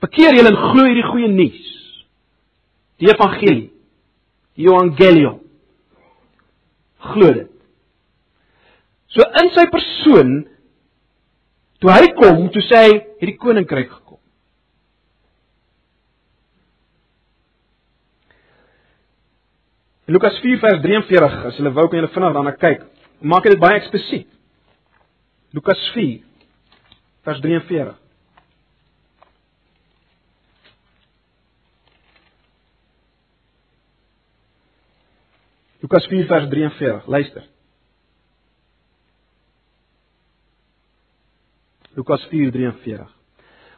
[0.00, 1.68] Bekeer julle en glo hierdie goeie nuus.
[3.00, 3.68] Die evangelie.
[4.58, 5.38] Die evangelium.
[7.12, 7.50] Glo dit.
[9.14, 10.34] So in sy persoon
[11.80, 14.09] toe hy kom, toe sê hy hierdie koninkryk gekom.
[20.08, 22.86] Lukas 4 vers 43 as jy wou kan jy vinnig daarna kyk.
[23.20, 24.28] Maak dit baie eksplisiet.
[25.52, 26.22] Lukas 4
[27.26, 27.94] vers 43.
[35.82, 37.06] Lukas 4 vers 43.
[37.06, 37.48] Luister.
[41.96, 43.19] Lukas 4:43.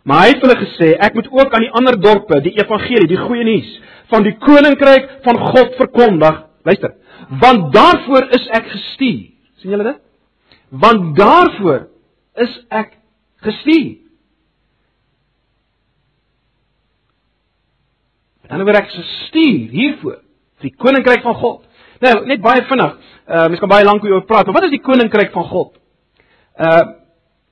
[0.02, 3.20] Maar hy het hulle gesê, ek moet ook aan die ander dorpe die evangelie, die
[3.20, 3.74] goeie nuus
[4.12, 6.40] van die koninkryk van God verkondig.
[6.66, 6.96] Luister.
[7.40, 9.28] Want daarvoor is ek gestuur.
[9.62, 10.00] sien julle dit?
[10.72, 11.88] want daarvoor
[12.34, 12.96] is ek
[13.44, 13.98] gestuur.
[18.48, 20.16] Want daarvoor is ek gestuur hiervoor,
[20.60, 21.60] vir die koninkryk van God.
[22.02, 22.96] Nou, net baie vinnig.
[23.28, 25.76] Uh mens kan baie lank oor praat, maar wat is die koninkryk van God?
[26.56, 26.82] Uh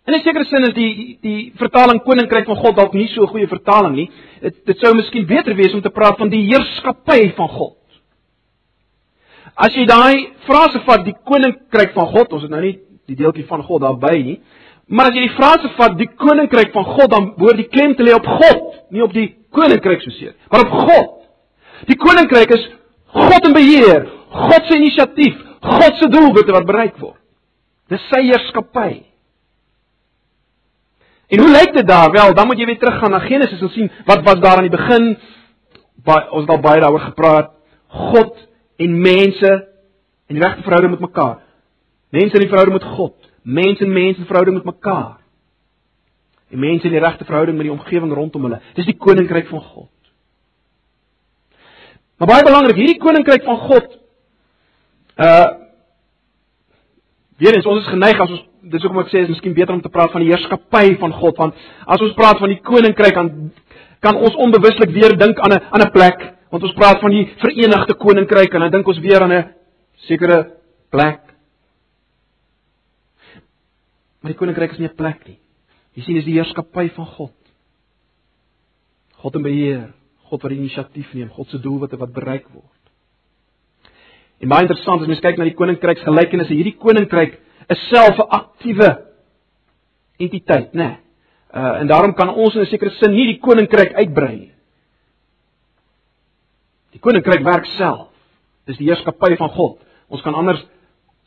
[0.07, 3.33] in 'n sekere sin is die die vertaling koninkryk van God dalk nie so 'n
[3.33, 4.11] goeie vertaling nie.
[4.41, 7.77] Dit dit sou miskien beter wees om te praat van die heerskappy van God.
[9.55, 13.47] As jy daai frase vat, die koninkryk van God, ons het nou nie die deeltjie
[13.47, 14.41] van God daarby nie.
[14.89, 18.03] Maar as jy die frase vat, die koninkryk van God, dan behoort die klem te
[18.03, 21.13] lê op God, nie op die koninkryk soseer, maar op God.
[21.87, 22.65] Die koninkryk is
[23.13, 27.19] God in beheer, God se inisiatief, God se doelwitte wat bereik word.
[27.91, 29.10] Dis sy heerskappy.
[31.31, 32.11] En hoe lyk dit daar?
[32.11, 34.77] Wel, dan moet jy weer teruggaan na Genesis en sien wat was daar aan die
[34.77, 35.13] begin.
[36.05, 37.53] Baie ons het al baie daaroor gepraat.
[37.87, 39.51] God en mense
[40.27, 41.39] en die regte verhouding met mekaar.
[42.11, 45.21] Mense in die verhouding met God, mense en mense in verhouding met mekaar.
[46.51, 48.61] En mense in die regte verhouding met die omgewing rondom hulle.
[48.75, 49.91] Dis die koninkryk van God.
[52.19, 53.99] Maar baie belangrik, hierdie koninkryk van God
[55.17, 55.49] uh
[57.41, 59.81] Weer eens, ons is geneig as ons dis hoekom ek sê is miskien beter om
[59.81, 61.55] te praat van die heerskappy van God want
[61.87, 63.51] as ons praat van die koninkryk dan
[64.01, 66.19] kan ons onbewuslik weer dink aan 'n aan 'n plek
[66.51, 69.45] want ons praat van die verenigde koninkryk en dan dink ons weer aan 'n
[70.09, 70.57] sekere
[70.91, 71.31] plek
[74.21, 75.39] Maar die koninkryk is nie 'n plek nie.
[75.97, 77.37] Jy sien dis die heerskappy van God.
[79.17, 79.93] God in beheer,
[80.29, 82.81] God wat inisiatief neem, God se doelwitte wat bereik word.
[84.41, 88.29] En baie interessant as mens kyk na die koninkryks gelykenisse, hierdie koninkryk is self 'n
[88.29, 88.89] aktiewe
[90.19, 90.85] entiteit, né?
[90.85, 90.97] Nee.
[91.55, 94.53] Uh en daarom kan ons in 'n sekere sin nie die koninkryk uitbrei nie.
[96.93, 98.09] Die koninkryk werk self.
[98.67, 99.79] Dis die heerskappy van God.
[100.09, 100.67] Ons kan anders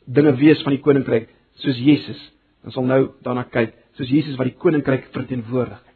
[0.04, 4.48] dinge wees van die koninkryk soos Jesus Ons sal nou daarna kyk, soos Jesus wat
[4.48, 5.90] die koninkryk verteenwoordig het.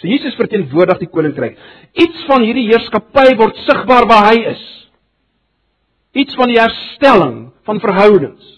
[0.00, 1.60] So Jesus verteenwoordig die koninkryk.
[1.96, 4.64] Iets van hierdie heerskappy word sigbaar waar hy is.
[6.16, 8.56] Iets van die herstelling van verhoudings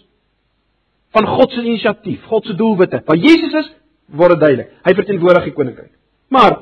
[1.17, 3.01] van God se inisiatief, God se doelwitte.
[3.07, 3.69] Waar Jesus is,
[4.13, 4.75] word dit duidelik.
[4.85, 5.93] Hy verteenwoordig die koninkryk.
[6.33, 6.59] Maar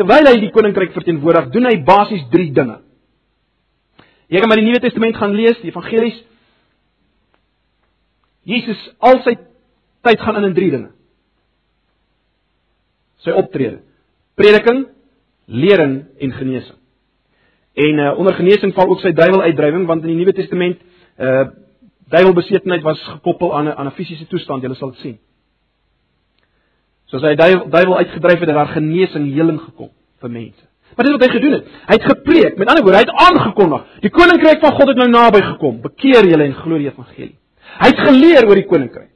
[0.00, 2.78] terwyl hy die koninkryk verteenwoordig, doen hy basies 3 dinge.
[4.28, 6.16] Jy kan maar die Nuwe Testament gaan lees, die evangelies.
[8.48, 9.36] Jesus al sy
[10.06, 10.90] tyd gaan in in drie dinge.
[13.24, 13.82] Sy optrede:
[14.38, 14.86] prediking,
[15.46, 16.76] lering en genesing.
[17.78, 20.84] En uh, onder genesing val ook sy duiweluitdrywing want in die Nuwe Testament
[21.18, 21.48] uh
[22.08, 25.18] duiwelbesetenheid was gekoppel aan 'n aan 'n fisiese toestand, jy sal dit sien.
[27.04, 30.64] Soos hy duiwel duiwel uitgedryf het, het daar genesing, heling gekom vir mense.
[30.96, 32.56] Maar dit wat hy gedoen het, hy het gepreek.
[32.58, 35.80] Met ander woorde, hy het aangekondig, die koninkryk van God het nou naby gekom.
[35.80, 37.36] Bekeer julle en glo die evangelie.
[37.78, 39.14] Hy het geleer oor die koninkryk.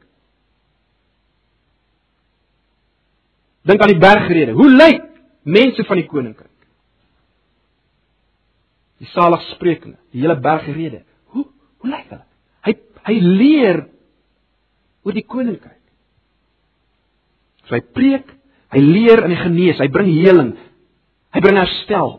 [3.62, 4.52] Dink aan die bergrede.
[4.52, 5.02] Hoe lyk
[5.42, 6.51] mense van die koninkryk?
[9.02, 11.02] Die saligspreekende, die hele bergrede.
[11.34, 11.46] Hoe
[11.82, 12.26] hoe lyk hulle?
[12.62, 12.76] Hy
[13.08, 13.80] hy leer
[15.02, 15.80] oor die koninkryk.
[17.66, 18.28] So hy preek,
[18.70, 20.52] hy leer en hy genees, hy bring heling,
[21.32, 22.18] Hy bring herstel.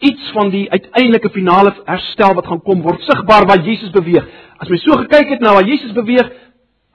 [0.00, 4.24] Iets van die uiteindelike finale herstel wat gaan kom word sigbaar waar Jesus beweeg.
[4.56, 6.30] As jy so gekyk het na waar Jesus beweeg,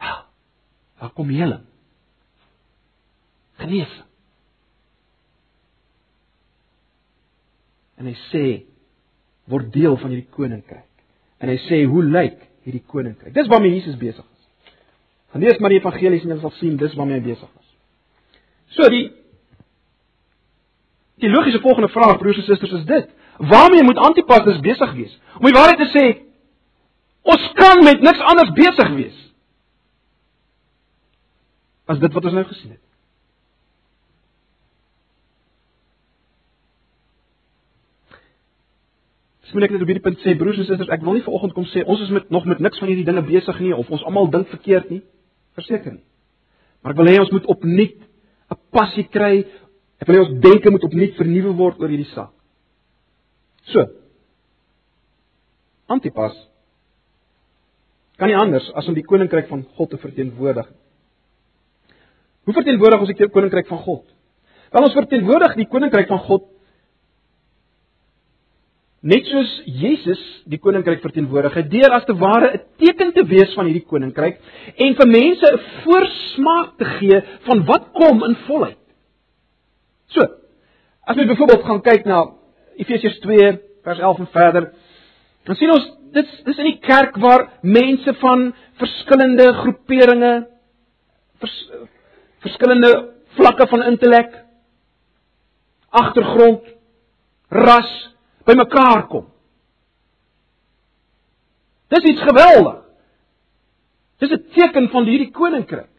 [0.01, 1.62] daar kom heling.
[3.62, 4.04] Genesing.
[7.99, 8.45] En hy sê
[9.51, 10.88] word deel van hierdie koninkryk.
[11.39, 13.34] En hy sê hoe lyk hierdie koninkryk?
[13.36, 14.73] Dis waarmee Jesus besig is.
[15.34, 17.69] Gaan lees maar die evangelies en jy sal sien dis waarmee hy besig is.
[18.77, 19.05] So die
[21.15, 25.19] Die logiese volgende vraag broers en susters is dit: Waarmee moet Antipas dus besig wees?
[25.39, 26.05] Om die waarheid te sê,
[27.21, 29.21] ons kan met niks anders besig wees
[31.86, 32.81] as dit wat ons nou gesien het.
[39.53, 41.67] Moet ek net op hierdie punt sê broers en susters, ek wil nie vanoggend kom
[41.69, 44.27] sê ons is met nog met niks van hierdie dinge besig nie of ons almal
[44.34, 45.03] dink verkeerd nie.
[45.55, 46.03] Verseker nie.
[46.81, 47.99] Maar ek wil hê ons moet opnuut
[48.51, 49.45] 'n passie kry
[50.01, 52.34] Ek wil hê ons denke moet opnuut vernuwe word oor hierdie saak.
[53.71, 53.86] So.
[55.91, 56.36] Antipas
[58.19, 60.67] kan nie anders as om die koninkryk van God te verteenwoordig.
[62.45, 64.05] Hoe verteenwoordig ons die koninkryk van God?
[64.71, 66.45] Wel ons verteenwoordig die koninkryk van God
[69.05, 73.65] net soos Jesus die koninkryk verteenwoordig deur as te ware 'n teken te wees van
[73.65, 74.39] hierdie koninkryk
[74.77, 78.77] en vir mense 'n voorsmaak te gee van wat kom in volheid.
[80.07, 80.21] So,
[81.07, 82.25] as jy byvoorbeeld gaan kyk na
[82.77, 84.73] Efesiërs 2 vers 11 en verder,
[85.45, 90.47] dan sien ons dit dis in die kerk waar mense van verskillende groeperinge
[91.39, 91.71] vers,
[92.39, 94.31] verskillende vlakke van intellek,
[95.89, 96.61] agtergrond,
[97.49, 98.14] ras
[98.45, 99.25] bymekaar kom.
[101.93, 102.81] Dis iets geweldig.
[104.19, 105.91] Dis 'n teken van hierdie koninkryk.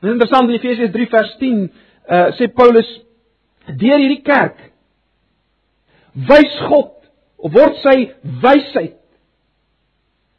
[0.00, 1.72] Dit is interessant in Efesiërs 3 vers 10
[2.08, 2.88] uh, sê Paulus
[3.66, 4.58] deur hierdie kerk
[6.28, 6.92] wys God
[7.36, 7.96] of word sy
[8.42, 9.00] wysheid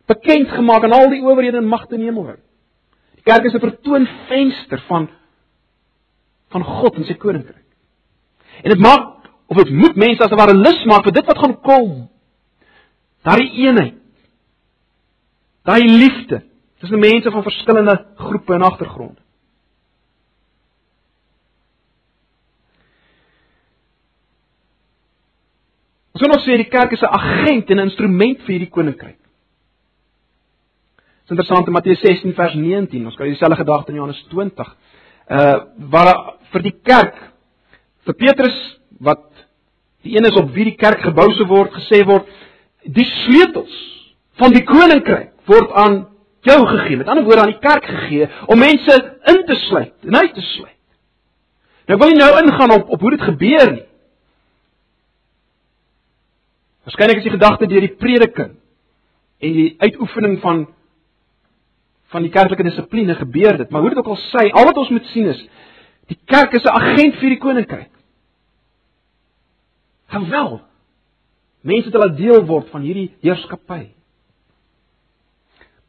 [0.07, 2.39] bekend gemaak aan al die owerhede en magte in die hemelruim.
[3.19, 5.09] Die kerk is 'n vertoonvenster van
[6.49, 7.65] van God en sy koninkryk.
[8.63, 9.16] En dit maak
[9.47, 12.09] of dit moet mense as 'n ware lus maak vir dit wat gaan kom.
[13.23, 13.95] Daardie eenheid.
[15.63, 16.43] Daai liefde
[16.79, 19.21] tussen mense van verskillende groepe en agtergronde.
[26.17, 29.19] Ons kan nog sê die kerk is 'n agent en 'n instrument vir hierdie koninkryk.
[30.97, 33.05] Dit is interessant in Matteus 16 vers 19.
[33.05, 34.75] Ons kry dieselfde gedagte in Johannes 20.
[35.29, 37.15] Uh waar vir die kerk
[38.05, 39.26] vir Petrus wat
[40.07, 42.29] die een is op wie die kerk gebou sou word, gesê word
[42.87, 43.75] die sleutels
[44.39, 46.05] van die koninkryk word aan
[46.47, 46.97] jou gegee.
[46.97, 48.95] Met ander woorde aan die kerk gegee om mense
[49.33, 50.75] in te sluit en uit te sluit.
[51.87, 53.85] Nou wil nie nou ingaan op op hoe dit gebeur nie.
[56.87, 58.55] Waarskynlik is die gedagte deur die prediking
[59.43, 60.67] en die uitoefening van
[62.07, 64.93] van die kerklike dissipline gebeur dit, maar hoe dit ook al sê, al wat ons
[64.95, 65.41] moet sien is
[66.07, 67.96] die kerk is 'n agent vir die koninkryk.
[70.07, 70.63] Geweld.
[71.67, 73.89] Mense wat deel word van hierdie heerskappy.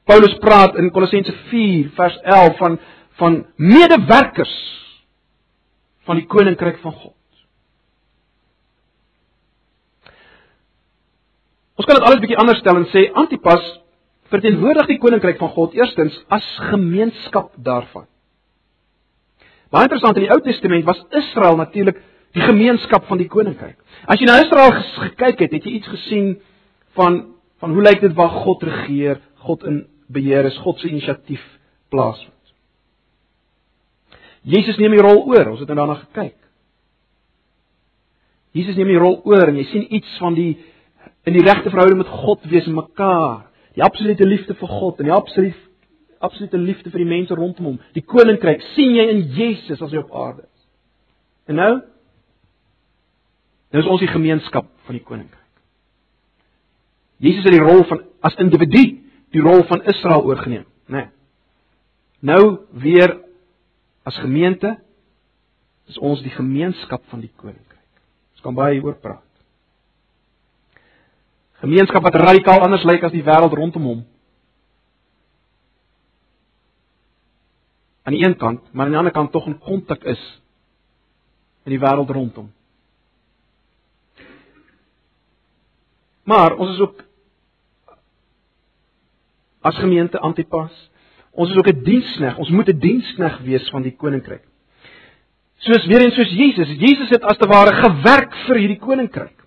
[0.08, 2.78] Paulus praat in Kolossense 4 vers 11 van
[3.18, 4.54] van medewerkers
[6.06, 7.14] van die koninkryk van God.
[11.78, 13.64] Ons kan dit alles bietjie anders stel en sê Antipas
[14.30, 18.06] verteenwoordig die koninkryk van God eerstens as gemeenskap daarvan.
[19.74, 21.98] Baie interessant in die Ou Testament was Israel natuurlik
[22.36, 23.78] die gemeenskap van die koninkryk.
[24.06, 26.36] As jy na Israel gekyk het, het jy iets gesien
[26.98, 27.24] van
[27.58, 31.42] van hoe lyk dit waar God regeer, God in beheer is, God se inisiatief
[31.90, 32.34] plaasvind.
[34.46, 36.36] Jesus neem die rol oor, ons het nou daarna gekyk.
[38.54, 40.52] Jesus neem die rol oor en jy sien iets van die
[41.26, 43.48] in die regte verhouding met God wees en mekaar.
[43.76, 45.66] Die absolute liefde vir God en die absolute
[46.24, 47.76] absolute liefde vir die mense rondom hom.
[47.94, 50.64] Die koninkryk sien jy in Jesus as hy op aarde is.
[51.52, 51.72] En nou
[53.68, 55.44] Nou is ons die gemeenskap van die koninkryk.
[57.18, 58.84] Jesus het die rol van as individu
[59.34, 61.02] die rol van Israel oorgeneem, né?
[61.02, 61.08] Nee.
[62.20, 63.18] Nou weer
[64.08, 64.78] as gemeente
[65.86, 68.02] is ons die gemeenskap van die koninkryk.
[68.34, 69.24] Ons kan baie hieroor praat.
[71.62, 74.02] Gemeenskap wat radikaal anders lyk as die wêreld rondom hom.
[78.06, 80.22] Aan die een kant, maar aan die ander kant tog in kontak is
[81.66, 82.48] in die wêreld rondom.
[86.28, 87.04] Maar ons is ook
[89.64, 90.74] as gemeente Antipas.
[91.32, 92.36] Ons is ook 'n dienskneg.
[92.36, 94.44] Ons moet 'n dienskneg wees van die koninkryk.
[95.56, 96.68] Soos weer en soos Jesus.
[96.68, 99.38] Jesus het as te ware gewerk vir hierdie koninkryk.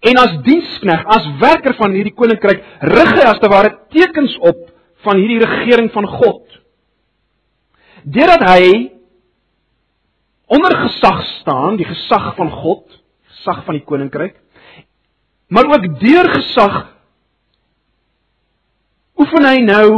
[0.00, 4.70] En as dienskneg, as werker van hierdie koninkryk, rig hy as te ware tekens op
[5.04, 6.60] van hierdie regering van God.
[8.04, 8.92] Deurdat hy
[10.46, 14.36] onder gesag staan, die gesag van God, gesag van die koninkryk,
[15.50, 16.78] maar ook deur gesag
[19.20, 19.88] oefen hy nou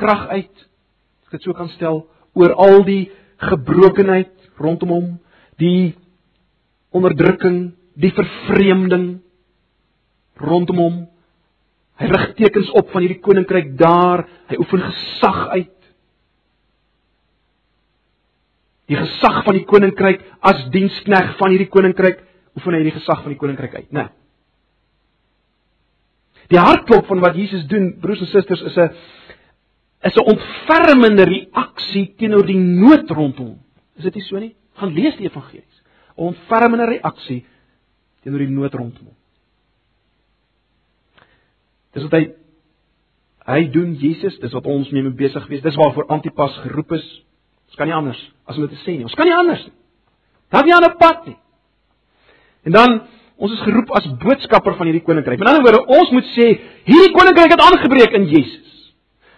[0.00, 0.54] krag uit,
[1.20, 3.10] as ek dit so kan stel, oor al die
[3.40, 5.08] gebrokenheid rondom hom,
[5.60, 5.94] die
[6.96, 9.20] onderdrukking, die vervreemding
[10.40, 10.96] rondom hom.
[12.00, 15.76] Hy rig tekens op van hierdie koninkryk daar, hy oefen gesag uit.
[18.90, 22.24] Die gesag van die koninkryk as dienskneg van hierdie koninkryk
[22.58, 24.08] oefen hy die gesag van die koninkryk uit, né?
[24.08, 24.16] Nee.
[26.50, 28.90] Die hartklop van wat Jesus doen, broers en susters, is 'n
[30.02, 33.60] is 'n ontfermende reaksie teenoor die nood rondom.
[33.96, 34.54] Is dit nie so nie?
[34.74, 35.82] Gaan lees die evangelies.
[36.16, 37.44] 'n Ontfermende reaksie
[38.22, 39.16] teenoor die nood rondom hom.
[41.92, 42.34] Dis wat hy
[43.50, 45.62] hy doen Jesus, dis wat ons mee besig wees.
[45.62, 47.24] Dis waarvoor Antipas geroep is.
[47.70, 49.06] Ons kan nie anders as om dit te sê nie.
[49.06, 49.76] Ons kan nie anders nie.
[50.50, 51.38] Daar is nie 'n ander pad nie.
[52.66, 53.02] En dan
[53.36, 55.38] ons is geroep as boodskapper van hierdie koninkryk.
[55.38, 56.46] Met ander woorde, ons moet sê
[56.84, 58.92] hierdie koninkryk het aangebreek in Jesus.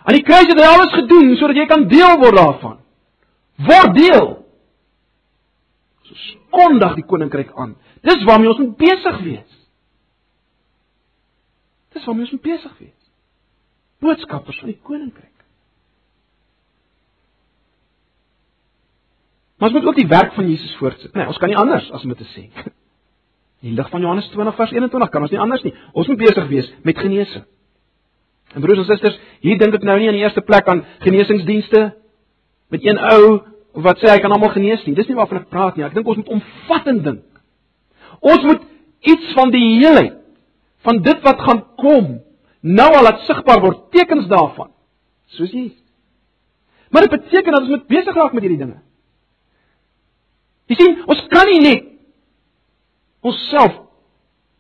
[0.05, 2.78] Aan die kruis het hy alles gedoen sodat jy kan deel word daarvan.
[3.57, 4.28] Word deel.
[6.03, 7.76] So skondig die koninkryk aan.
[8.03, 9.53] Dis waarmee ons moet besig wees.
[11.93, 12.99] Dis is waarmee ons besig wees.
[14.01, 15.32] Boodskappers van die koninkryk.
[19.63, 21.13] Maar ons moet ook die werk van Jesus voortsit.
[21.15, 22.41] Nee, ons kan nie anders as om dit te sê.
[23.63, 25.71] In die lig van Johannes 20 vers 21 kan ons nie anders nie.
[25.95, 27.45] Ons moet besig wees met genesing.
[28.57, 31.85] En broers en susters, hier dink ek nou nie in die eerste plek aan genesingsdienste
[32.75, 33.23] met een ou
[33.87, 34.99] wat sê hy kan almal genees nie.
[34.99, 35.87] Dis nie waarvan ek praat nie.
[35.87, 37.43] Ek dink ons moet omvattend dink.
[38.19, 38.69] Ons moet
[39.15, 40.19] iets van die heelheid
[40.83, 42.17] van dit wat gaan kom
[42.67, 44.75] nou al laat sigbaar word, tekens daarvan.
[45.39, 45.71] Soos hier.
[46.91, 48.83] Maar dit beteken dat ons moet besig raak met hierdie dinge.
[50.73, 51.89] Jy sien, ons kan nie net
[53.23, 53.77] onsself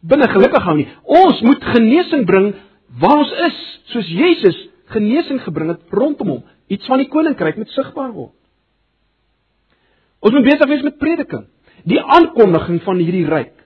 [0.04, 0.90] binne gelukkig hou nie.
[1.08, 2.50] Ons moet genesing bring
[3.00, 3.60] waar ons is,
[3.94, 4.58] soos Jesus
[4.92, 6.42] genesing gebring het rondom hom.
[6.68, 8.34] Iets van die koninkryk moet sigbaar word.
[10.22, 11.46] Ons moet besig wees met prediking,
[11.88, 13.56] die aankondiging van hierdie ryk,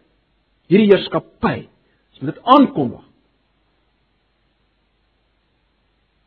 [0.70, 1.66] hierdie heerskappy.
[2.14, 3.02] Ons moet dit aankondig.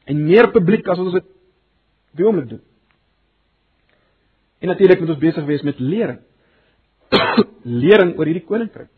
[0.09, 1.31] En meer publiek as ons dit
[2.19, 2.65] wie om dit doen.
[4.59, 6.19] En natuurlik moet ons besig wees met lering.
[7.83, 8.91] lering oor hierdie koninkryk.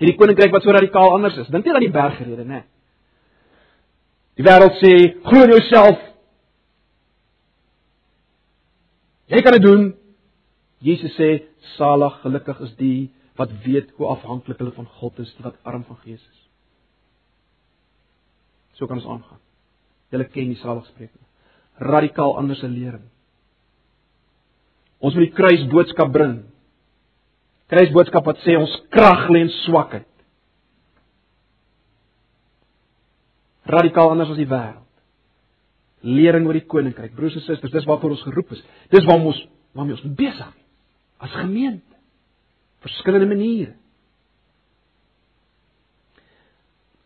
[0.00, 1.48] Hierdie koninkryk wat so radikaal anders is.
[1.52, 2.62] Dink net aan die bergrede, né?
[4.36, 4.92] Die wêreld sê,
[5.24, 6.00] glo in jouself.
[9.32, 9.90] Jy kan dit doen.
[10.82, 11.30] Jesus sê,
[11.76, 12.96] salig, gelukkig is die
[13.38, 16.40] wat weet hoe afhanklik hulle van God is, wat arm van gees is.
[18.76, 19.40] So kan ons aangaan.
[20.12, 21.12] Julle ken die saligspreek.
[21.80, 23.06] Radikaal anders 'n lering.
[25.02, 26.38] Ons moet die kruisboodskap bring.
[27.72, 30.08] Kruisboodskap wat sê ons krag lê in swakheid.
[33.72, 34.80] Radikaal anders as die wêreld.
[36.02, 37.14] Lering oor die koninkryk.
[37.14, 38.62] Broers en susters, dis waarvoor ons geroep is.
[38.90, 40.62] Dis waarom ons waarmee ons besig is
[41.22, 41.96] as gemeente.
[42.82, 43.76] Verskillende maniere.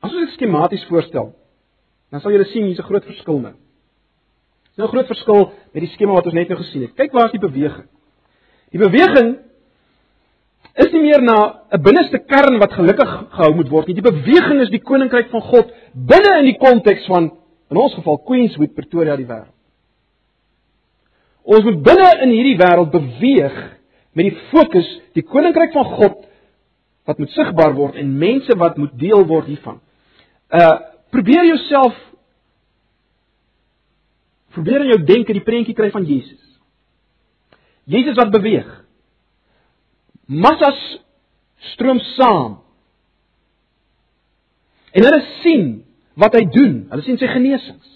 [0.00, 1.34] As ons dit skematies voorstel,
[2.12, 3.54] dan sal julle sien hier's 'n groot verskil nou.
[4.76, 6.94] Dis nou 'n groot verskil met die skema wat ons net nou gesien het.
[6.94, 7.86] Kyk waar is die beweging?
[8.70, 9.38] Die beweging
[10.74, 13.94] is nie meer na 'n binneste kern wat gelukkig gehou moet word nie.
[13.94, 17.32] Die beweging is die koninkryk van God binne in die konteks van
[17.70, 19.54] in ons geval Queenswood, Pretoria die wêreld.
[21.42, 23.56] Ons moet binne in hierdie wêreld beweeg
[24.12, 26.26] met die fokus die koninkryk van God
[27.06, 29.80] wat moet sigbaar word en mense wat moet deel word hiervan.
[30.50, 30.78] Uh
[31.10, 31.94] probeer jouself
[34.56, 36.40] Probeer in jou denke die prentjie kry van Jesus.
[37.92, 38.66] Jesus wat beweeg.
[40.26, 40.80] Massas
[41.74, 42.56] stroom saam.
[44.96, 45.68] En hulle sien
[46.16, 46.80] wat hy doen.
[46.88, 47.92] Hulle sien sy genesings.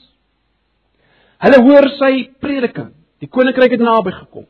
[1.41, 2.13] Hulle hoor sy
[2.45, 2.93] prediking.
[3.25, 4.45] Die koninkryk het naby gekom.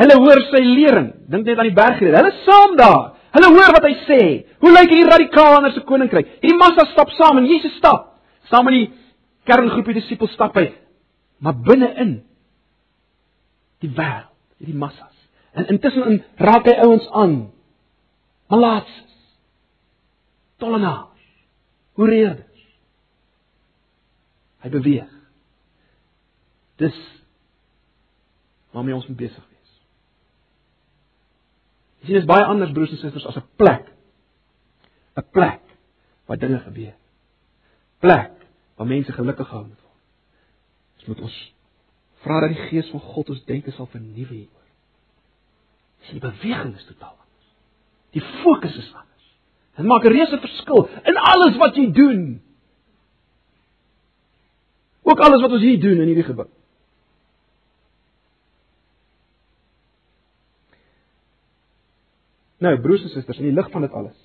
[0.00, 1.12] Hulle hoor sy lering.
[1.28, 2.16] Dink net aan die bergrede.
[2.16, 3.18] Hulle saam daar.
[3.36, 4.22] Hulle hoor wat hy sê.
[4.64, 6.38] Hoe lyk hierdie radikale se koninkryk?
[6.40, 8.14] Hierdie massa stap saam en Jesus stap.
[8.48, 8.86] Saam met die
[9.44, 10.70] kerngroepie disippels stap hy
[11.40, 12.18] maar binne-in
[13.80, 15.16] die wêreld, hierdie massas.
[15.56, 17.38] En intussen in raak hy ouens aan.
[18.52, 19.14] Malaatses.
[20.60, 21.24] Tollenaars.
[21.96, 22.66] Hoereerders.
[24.60, 25.08] Hy beweeg.
[26.80, 26.96] Dis
[28.70, 29.72] waarmee ons besig is.
[32.04, 33.88] Dit is baie anders broers en susters as 'n plek.
[35.16, 35.60] 'n Plek
[36.26, 36.94] waar dinge gebeur.
[37.98, 38.32] Plek
[38.76, 39.89] waar mense gelukkig gehou word.
[41.00, 41.36] Ons moet ons
[42.20, 44.66] vra dat die Gees van God ons denke sal vernuwe hieroor.
[46.10, 47.50] Die beweging is totaal anders.
[48.16, 49.26] Die fokus is anders.
[49.78, 52.42] Dit maak 'n reuse verskil in alles wat jy doen.
[55.02, 56.48] Ook alles wat ons hier doen in hierdie gebou.
[62.58, 64.16] Nou, broers en susters, in die lig van dit alles.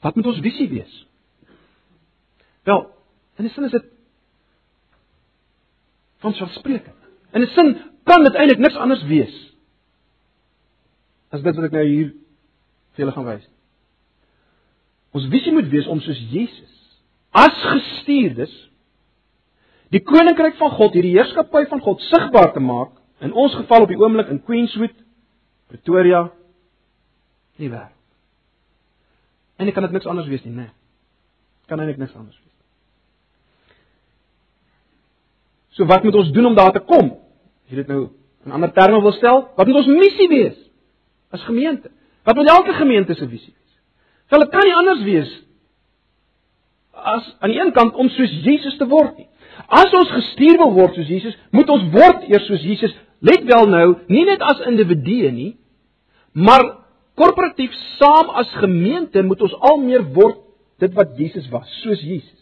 [0.00, 1.06] Wat moet ons visie wees?
[2.62, 2.99] Wel,
[3.40, 3.84] In 'n sin is dit
[6.20, 7.00] van selfspreekend.
[7.32, 9.36] In 'n sin kan dit eintlik niks anders wees
[11.30, 12.10] as dit wat ek nou hier
[12.92, 13.46] vir julle gaan wys.
[15.16, 16.74] Ons visie moet wees om soos Jesus
[17.30, 18.52] as gestuurdes
[19.94, 23.88] die koninkryk van God, hierdie heerskappy van God sigbaar te maak in ons geval op
[23.88, 24.94] die oomblik in Queenswood,
[25.66, 26.30] Pretoria,
[27.56, 27.92] nie waar.
[29.56, 30.68] En ek kan dit niks anders wees nie, né?
[30.68, 30.72] Nee.
[31.66, 32.49] Kan eintlik niks anders wees.
[35.76, 37.12] So wat moet ons doen om daar te kom?
[37.64, 38.08] As jy dit nou
[38.46, 40.56] in ander terme wil stel, wat moet ons missie wees
[41.30, 41.92] as gemeente?
[42.26, 43.76] Wat moet elke gemeente se visie wees?
[44.30, 45.30] Wel, dit kan nie anders wees
[47.00, 49.28] as aan die een kant om soos Jesus te word nie.
[49.68, 52.92] As ons gestuur wil word soos Jesus, moet ons word eers soos Jesus.
[53.24, 55.50] Let wel nou, nie net as individue nie,
[56.32, 56.64] maar
[57.20, 60.40] korporatief saam as gemeente moet ons al meer word
[60.80, 62.39] dit wat Jesus was, soos Jesus.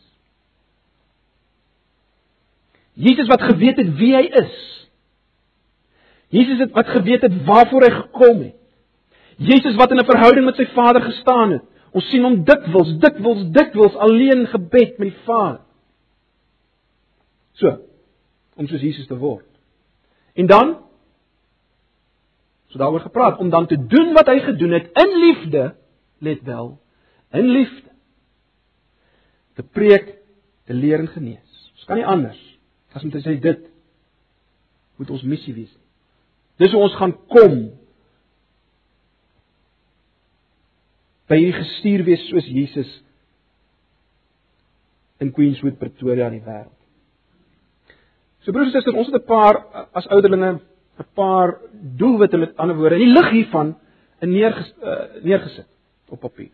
[2.99, 4.55] Jesus wat geweet het wie hy is.
[6.34, 8.57] Jesus het wat geweet het waarvoor hy gekom het.
[9.38, 11.62] Jesus wat in 'n verhouding met sy Vader gestaan het.
[11.92, 15.61] Ons sien hom dikwels, dikwels, dikwels alleen gebed met die Vader.
[17.53, 17.78] So,
[18.57, 19.46] om soos Jesus te word.
[20.34, 20.76] En dan
[22.66, 25.74] so daaroor gepraat om dan te doen wat hy gedoen het in liefde,
[26.18, 26.80] let wel,
[27.30, 27.90] in liefde.
[29.55, 30.14] Te preek,
[30.64, 31.70] te leer en genees.
[31.74, 32.58] Ons kan nie anders
[32.99, 33.66] as om te sê dit
[34.99, 35.74] moet ons missie wees.
[36.59, 37.59] Dis hoe ons gaan kom
[41.30, 42.90] by hierdie gestuur wees soos Jesus
[45.22, 46.74] in Queenswood Pretoria in die wêreld.
[48.42, 50.61] So broers en susters, ons het 'n paar as ouderlinge
[50.99, 53.76] 'n paar doelwitte met ander woorde in die lig hiervan
[54.20, 55.66] in neerges, uh, neergesit
[56.09, 56.51] op papier.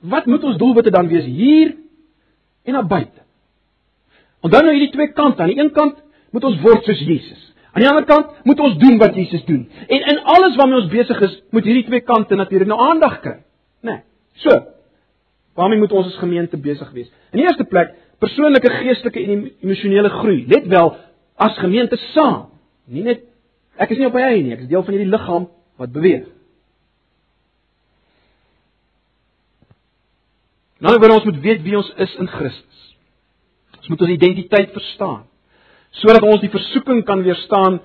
[0.00, 1.76] Wat moet ons doelwitte dan wees hier
[2.62, 3.25] en na buite?
[4.44, 5.42] Onthou nou hierdie twee kante.
[5.42, 6.00] Aan die een kant
[6.34, 7.42] moet ons word soos Jesus.
[7.72, 9.66] Aan die ander kant moet ons doen wat Jesus doen.
[9.88, 13.38] En in alles waarmee ons besig is, moet hierdie twee kante natuurlik nou aandag kry.
[13.84, 13.90] Né?
[13.90, 14.00] Nee.
[14.44, 14.60] So.
[15.56, 17.08] Waarmee moet ons as gemeente besig wees?
[17.32, 20.44] In die eerste plek, persoonlike geestelike en emosionele groei.
[20.48, 20.94] Let wel,
[21.36, 22.48] as gemeente saam.
[22.86, 23.24] Nie net
[23.80, 25.48] ek is nie op my eie nie, ek is deel van hierdie liggaam
[25.80, 26.28] wat beweeg.
[30.84, 32.85] Nou wil ons moet weet wie ons is in Christus.
[33.86, 35.24] Ons moet ons identiteit verstaan
[35.94, 37.78] sodat ons die versoeking kan weerstaan.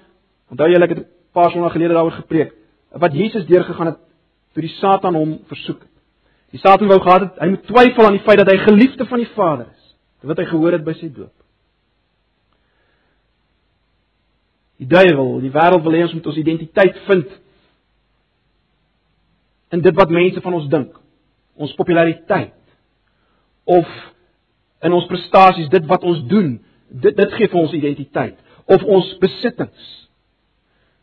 [0.51, 2.51] Onthou julle ek het 'n paar sonnae gelede daaroor gepreek
[2.91, 3.99] wat Jesus deurgegaan het
[4.53, 5.93] toe die Satan hom versoek het.
[6.51, 9.17] Die Satan wou gehad het hy moet twyfel aan die feit dat hy geliefde van
[9.17, 11.33] die Vader is, wat hy gehoor het by sy doop.
[14.77, 17.39] Die duiwel, die wêreld wil hê ons moet ons identiteit vind
[19.71, 20.97] in dit wat mense van ons dink,
[21.55, 22.57] ons populariteit
[23.63, 23.87] of
[24.81, 26.55] in ons prestasies, dit wat ons doen,
[26.89, 28.39] dit dit gee vir ons identiteit
[28.71, 29.91] of ons besittings.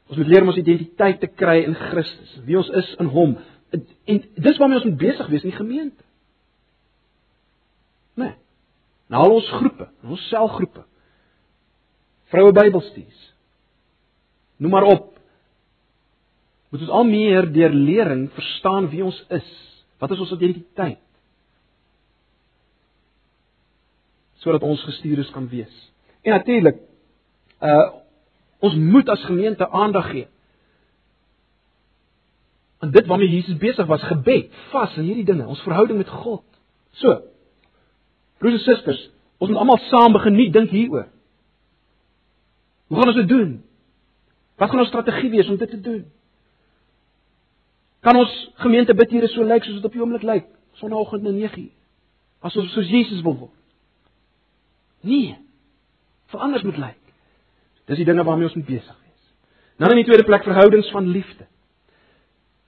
[0.08, 3.36] Ons moet leer om ons identiteit te kry in Christus, wie ons is in Hom.
[3.74, 6.04] En dis waarmee ons moet besig wees in die gemeente.
[8.18, 8.34] Nee.
[9.12, 10.84] Nou al ons groepe, ons selgroepe.
[12.32, 13.20] Vroue Bybelstudies.
[14.58, 15.12] Noem maar op.
[16.68, 19.52] Moet ons al meer deur lering verstaan wie ons is.
[20.00, 21.00] Wat is ons identiteit?
[24.42, 25.74] Sodat ons gestuurdes kan wees.
[26.22, 26.82] En natuurlik
[27.62, 27.86] uh
[28.58, 30.26] ons moet as gemeente aandag gee
[32.78, 36.44] aan dit waarmee Jesus besig was, gebed, vas en hierdie dinge, ons verhouding met God.
[36.90, 37.20] So.
[38.38, 39.00] Broers en susters,
[39.38, 41.08] ons moet almal saam begin nie dink hieroor.
[42.86, 43.56] Hoe gaan ons dit doen?
[44.58, 46.04] Wat gaan ons strategie wees om dit te doen?
[48.06, 50.46] Kan ons gemeente bid hier so lyk soos dit op die oomblik lyk,
[50.78, 51.72] sonoggend na 9uur?
[52.46, 53.57] As ons soos Jesus wil word.
[55.00, 55.36] Nee.
[56.26, 57.04] Verander moet lyk.
[57.88, 59.30] Dis die dinge waarmee ons moet besig wees.
[59.76, 61.46] Dan in die tweede plek verhoudings van liefde.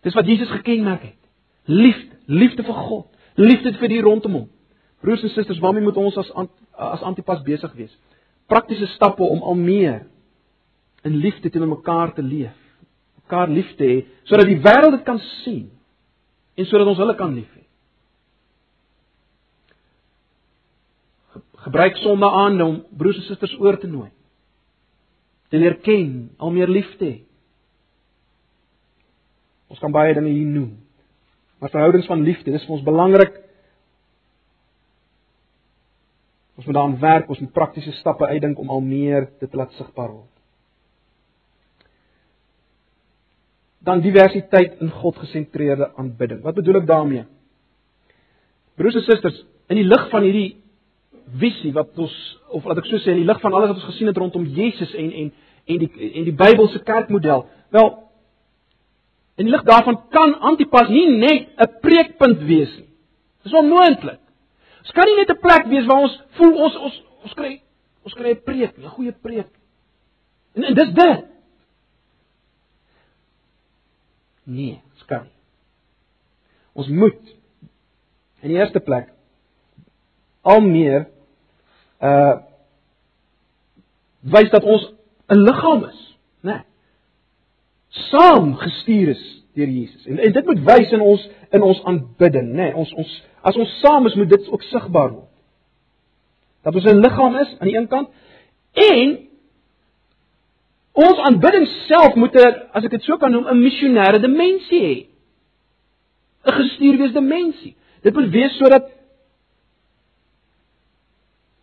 [0.00, 1.18] Dis wat Jesus gekenmerk het.
[1.64, 4.48] Liefde, liefde vir God, liefde vir die rondom hom.
[5.00, 6.30] Broers en susters, waarmee moet ons as
[6.80, 7.92] as antipas besig wees?
[8.48, 10.06] Praktiese stappe om al meer
[11.04, 12.56] in liefde teenoor mekaar te leef.
[13.22, 15.68] Mekaar lief te hê sodat die wêreld dit kan sien
[16.56, 17.59] en sodat ons hulle kan lief hê.
[21.64, 24.08] Gebruik sonde aan om broers en susters oor te nooi.
[25.50, 27.18] Te leer ken, al meer lief te hê.
[29.70, 30.72] Ons kan baie dinge hier noem.
[31.60, 33.36] Maar verhoudings van liefde, dis vir ons belangrik.
[36.58, 40.10] Ons moet daaraan werk, ons moet praktiese stappe uitdink om al meer dit laat sigbaar
[40.12, 40.28] word.
[43.84, 46.42] Dan diversiteit in God gesentreerde aanbidding.
[46.44, 47.24] Wat bedoel ek daarmee?
[48.76, 49.38] Broers en susters,
[49.72, 50.50] in die lig van hierdie
[51.40, 52.14] visie wat ons
[52.50, 54.44] of laat ek so sê in die lig van alles wat ons gesien het rondom
[54.44, 55.32] Jesus en en
[55.70, 57.46] en die en die Bybelse kerkmodel.
[57.70, 57.90] Wel
[59.40, 62.88] in die lig daarvan kan Antipas nie net 'n preekpunt wees nie.
[63.42, 64.20] Dis onmoontlik.
[64.82, 67.60] Dit kan nie net 'n plek wees waar ons voel ons ons ons kry
[68.02, 69.50] ons kry 'n preek, 'n goeie preek.
[70.54, 71.24] En, en dis dit.
[74.44, 75.28] Nee, skam.
[76.72, 77.20] Ons moet
[78.40, 79.12] in die eerste plek
[80.42, 81.08] al meer
[82.00, 82.36] uh
[84.20, 84.92] wys dat ons
[85.28, 86.52] 'n liggaam is, né?
[86.52, 86.62] Nee.
[87.88, 90.06] Saam gestuur is deur Jesus.
[90.06, 92.62] En, en dit moet wys in ons in ons aanbidding, né?
[92.62, 95.28] Nee, ons ons as ons saam is, moet dit ook sigbaar word.
[96.62, 98.08] Dat ons 'n liggaam is aan die een kant
[98.72, 99.18] en
[100.92, 105.06] ons aanbidding self moet 'n as ek dit so kan noem, 'n missionêre dimensie hê.
[106.44, 107.76] 'n gestuurwees dimensie.
[108.02, 108.90] Dit moet wees sodat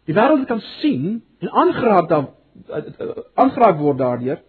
[0.08, 2.30] die wêreld kan sien en aangeraak dan
[3.36, 4.42] aangeraak word daardeur.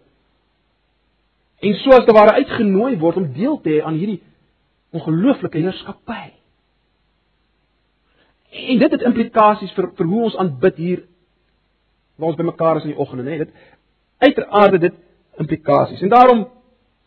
[1.59, 4.21] En soos te ware uitgenooi word om deel te hê aan hierdie
[4.95, 6.31] ongelooflike heerskappy.
[8.49, 11.03] En dit het implikasies vir vir hoe ons aanbid hier
[12.19, 13.37] waar ons bymekaar is in die oggende, nê?
[13.43, 13.51] Dit
[14.19, 14.95] uiteraard dit
[15.39, 16.01] implikasies.
[16.01, 16.47] En daarom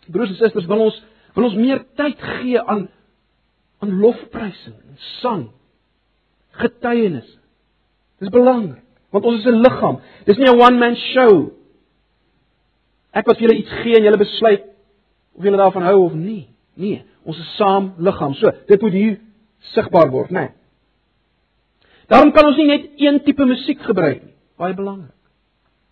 [0.07, 1.01] broers en susters, wil ons
[1.35, 2.87] wil ons meer tyd gee aan
[3.83, 4.77] aan lofprysing
[5.21, 5.49] sang.
[6.61, 7.27] Getuienis.
[8.23, 10.01] Dis belangrik, want ons is 'n liggaam.
[10.27, 11.53] Dis nie 'n one man show.
[13.13, 14.65] Ek wat julle iets gee en julle besluit
[15.35, 16.49] of julle daarvan hou of nie.
[16.75, 18.35] Nee, ons is saam liggaam.
[18.35, 19.19] So, dit moet hier
[19.59, 20.41] sigbaar word, né?
[20.41, 20.51] Nee.
[22.09, 24.35] Daarom kan ons nie net een tipe musiek gebruik nie.
[24.57, 25.17] Baie belangrik.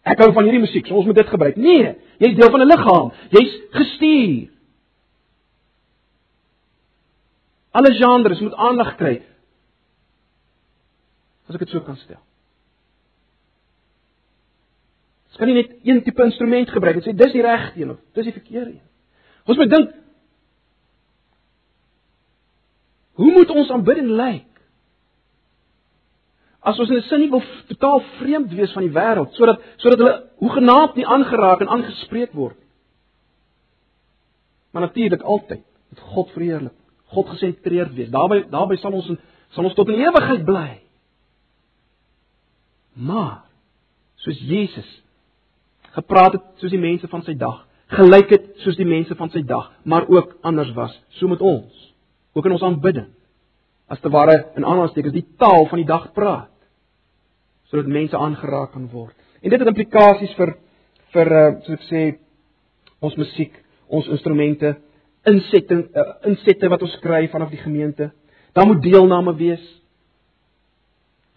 [0.04, 1.56] Ek hou van hierdie musiek, so ons moet dit gebruik.
[1.56, 3.12] Nee, jy's deel van 'n liggaam.
[3.30, 4.48] Jy's gestuur.
[7.72, 9.22] Alle genres moet aandag kry.
[11.50, 12.20] As ek dit so kan stel.
[15.30, 17.98] Ons kan nie net een tipe instrument gebruik en sê dis die regte een of
[18.14, 18.86] dis die verkeerde een.
[19.50, 19.96] Ons moet dink
[23.20, 24.46] Hoe moet ons aanbidding lyk?
[26.64, 29.98] As ons in 'n sin nie wil totaal vreemd wees van die wêreld sodat sodat
[29.98, 32.56] hulle hoegenaamd nie aangeraak en aangespreek word.
[34.72, 36.72] Maar natuurlik altyd met God verheerlik,
[37.04, 38.08] God gesentreerd wees.
[38.08, 39.10] Daarby daarby sal ons
[39.50, 40.79] sal ons tot in ewigheid bly.
[43.00, 43.42] Maar
[44.20, 44.88] soos Jesus
[45.96, 47.64] gepraat het soos die mense van sy dag,
[47.96, 51.86] gelyk het soos die mense van sy dag, maar ook anders was, so met ons,
[52.36, 53.08] ook in ons aanbidding.
[53.90, 56.48] As te ware in aanhalingstekens die taal van die dag praat
[57.70, 59.14] sodat mense aangeraak kan word.
[59.42, 60.56] En dit het implikasies vir
[61.14, 62.00] vir uh, soos ek sê
[63.02, 63.54] ons musiek,
[63.90, 64.72] ons instrumente,
[65.26, 68.10] insetting uh, insette wat ons kry vanaf die gemeente.
[68.54, 69.62] Daar moet deelname wees.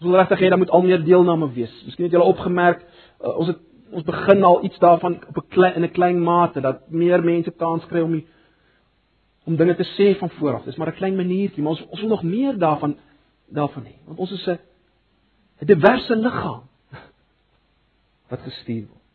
[0.03, 1.71] Ons wil regtig hê daar moet al meer deelname wees.
[1.85, 2.81] Miskien het julle opgemerk,
[3.23, 3.59] uh, ons het
[3.93, 7.51] ons begin al iets daarvan op 'n klein in 'n klein mate dat meer mense
[7.51, 8.27] kans kry om die,
[9.45, 10.63] om dinge te sê van vooraf.
[10.63, 12.97] Dis maar 'n klein maniertjie, maar ons ons wil nog meer daarvan
[13.47, 13.95] daarvan hê.
[14.05, 14.59] Want ons is 'n
[15.61, 16.63] 'n diverse liggaam
[18.29, 19.07] wat gestuur word.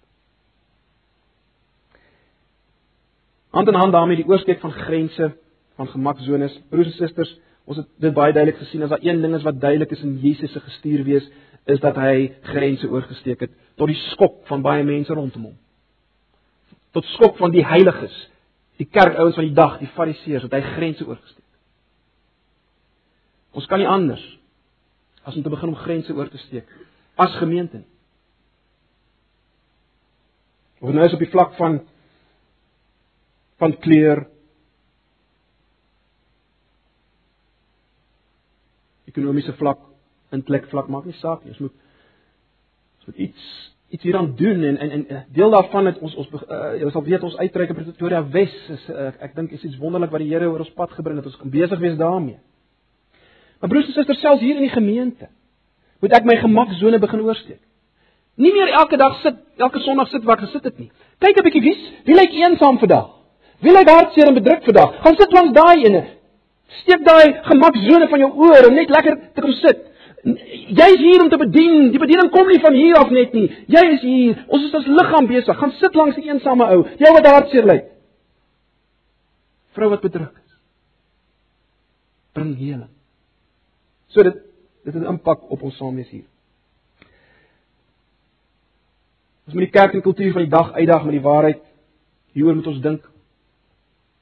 [3.51, 5.37] Hand in hand daarmee die oorskeid van grense
[5.75, 9.35] van gemaksones, broers en susters, ons het dit baie duidelik gesien as daar een ding
[9.37, 11.27] is wat duidelik is in Jesus se gestuur wees,
[11.69, 15.59] is dat hy grense oorgesteek het tot die skok van baie mense rondom hom.
[16.97, 18.15] Tot skok van die heiliges,
[18.81, 21.45] die kerkouens van die dag, die fariseërs, het hy grense oorgesteek.
[23.53, 24.25] Ons kan nie anders
[25.29, 26.73] as om te begin om grense oor te steek
[27.21, 27.83] as gemeente.
[30.81, 31.83] Of nou is op die vlak van
[33.59, 34.25] van kleur
[39.19, 39.81] ekonomiese vlak,
[40.35, 41.55] intellek vlak maak nie saak nie.
[41.57, 41.75] Ons moet
[42.99, 43.51] ons moet iets
[43.89, 47.23] iets hieraan doen en en en deel daarvan het ons ons uh, jy sal weet
[47.25, 50.51] ons uitreik in Pretoria Wes is uh, ek dink is iets wonderlik wat die Here
[50.51, 51.27] oor ons pad gebring het.
[51.31, 52.37] Ons kan besig wees daarmee.
[53.61, 55.31] Maar broers en susters, selfs hier in die gemeente,
[56.01, 57.63] moet ek my gemaksone begin oorsteek.
[58.39, 60.91] Nie meer elke dag sit, elke Sondag sit waar ek gesit het nie.
[61.19, 63.09] Kyk 'n bietjie wie wie lyk eensaam vandag?
[63.61, 65.01] Wie lyk hartseer en bedruk vandag?
[65.03, 66.18] Gaan sit langs daai ene.
[66.69, 69.85] Steek daai gemaksone van jou oor om net lekker te kom sit.
[70.25, 71.91] Jy is hier om te bedien.
[71.95, 73.47] Die bediening kom nie van hier af net nie.
[73.71, 74.43] Jy is hier.
[74.53, 75.57] Ons is as liggaam besig.
[75.57, 76.83] Gaan sit langs die eensame ou.
[77.01, 77.87] Jy wat hartseer lyk.
[79.79, 80.59] Vrou wat bedruk is.
[82.37, 82.91] Bring heling.
[84.13, 84.45] So dit
[84.85, 86.25] dit het 'n impak op ons saamwees hier.
[89.47, 91.63] Ons moet die kerk en kultuur van die dag uitdag met die waarheid.
[92.33, 93.11] Hieroor moet ons dink.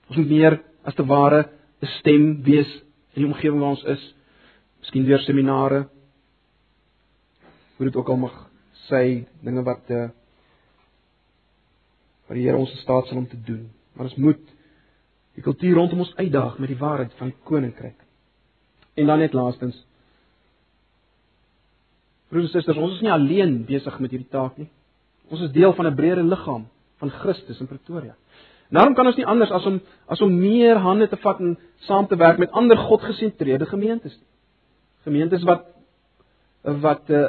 [0.08, 1.48] Ons moet meer as te ware
[1.82, 2.70] 'n stem wees
[3.14, 4.14] in die omgewing waar ons is.
[4.80, 5.88] Miskien deur seminare.
[7.76, 8.36] Hoe dit ook al mag
[8.88, 10.08] sê, dinge wat uh
[12.26, 13.68] wat die Here ons staat sal om te doen.
[13.94, 14.40] Maar ons moet
[15.36, 18.00] die kultuur rondom ons uitdaag met die waarheid van die koninkryk.
[18.96, 19.76] En dan net laastens.
[22.28, 24.66] Broers en susters, ons is nie alleen besig met hierdie taak nie.
[25.30, 26.66] Ons is deel van 'n breër liggaam
[26.98, 28.16] van Christus in Pretoria.
[28.68, 32.06] Daarom kan ons nie anders as om as om meer hande te vat en saam
[32.06, 34.30] te werk met ander God-gesentreerde gemeentes nie.
[35.06, 35.66] Gemeentes wat
[36.82, 37.28] wat uh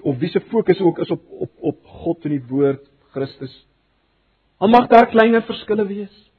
[0.00, 3.66] of wie se fokus ook is op op op God en die woord Christus.
[4.56, 6.30] Al mag daar kleiner verskille wees.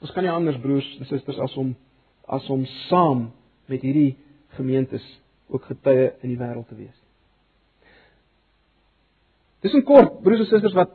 [0.00, 1.74] Ons kan nie anders broers en susters as om
[2.26, 3.32] as om saam
[3.66, 4.16] met hierdie
[4.56, 5.04] gemeentes
[5.48, 7.03] ook getuie in die wêreld te wees.
[9.64, 10.92] Dis 'n kort broers en susters wat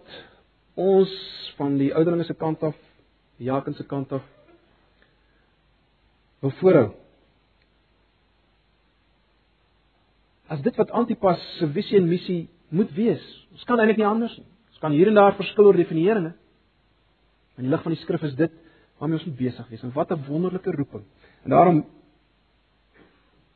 [0.75, 1.11] ons
[1.57, 2.75] van die ouderlinge se kant af
[3.37, 4.23] Jakob se kant af
[6.39, 6.91] wil voorhou.
[10.47, 13.23] As dit wat Antipas se visie en missie moet wees.
[13.51, 14.45] Ons kan eintlik nie anders nie.
[14.69, 16.33] Ons kan hier en daar verskil oor definieringe.
[17.57, 18.51] In die lig van die skrif is dit
[18.97, 19.83] waarmee ons moet besig wees.
[19.83, 21.03] En wat 'n wonderlike roeping.
[21.43, 21.85] En daarom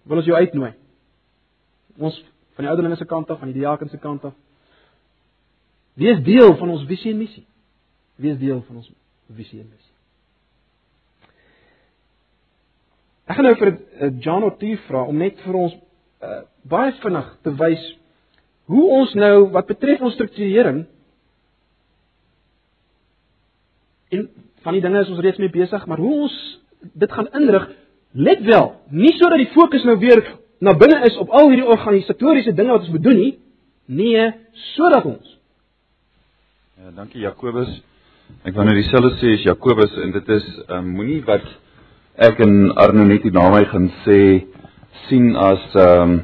[0.04, 0.74] wil ons jou uitnooi.
[1.98, 4.34] Ons van die ouderlinge se kant af, van die diaken se kant af.
[5.94, 7.46] Wees deel van ons visie en missie.
[8.16, 8.92] Wees deel van ons
[9.38, 9.92] visie en missie.
[13.30, 15.76] Ek gaan nou vir eh, John Otti vra om net vir ons
[16.24, 17.84] uh, baie vinnig te wys
[18.72, 20.84] hoe ons nou wat betref ons strukturering
[24.14, 24.28] en
[24.64, 26.36] van die dinge is ons reeds mee besig, maar hoe ons
[27.00, 27.66] dit gaan inrig,
[28.14, 30.22] let wel, nie sodat die fokus nou weer
[30.64, 33.34] na binne is op al hierdie organisatoriese dinge wat ons moet doen nie,
[33.88, 34.30] nee,
[34.76, 35.34] sodat ons
[36.84, 37.70] Ja, dankie Jakobus.
[38.44, 41.46] Ek wou nou dieselfde sê as Jakobus en dit is um, moenie wat
[42.28, 44.18] ek en Arno net na my gaan sê
[45.06, 46.18] sien as ehm um,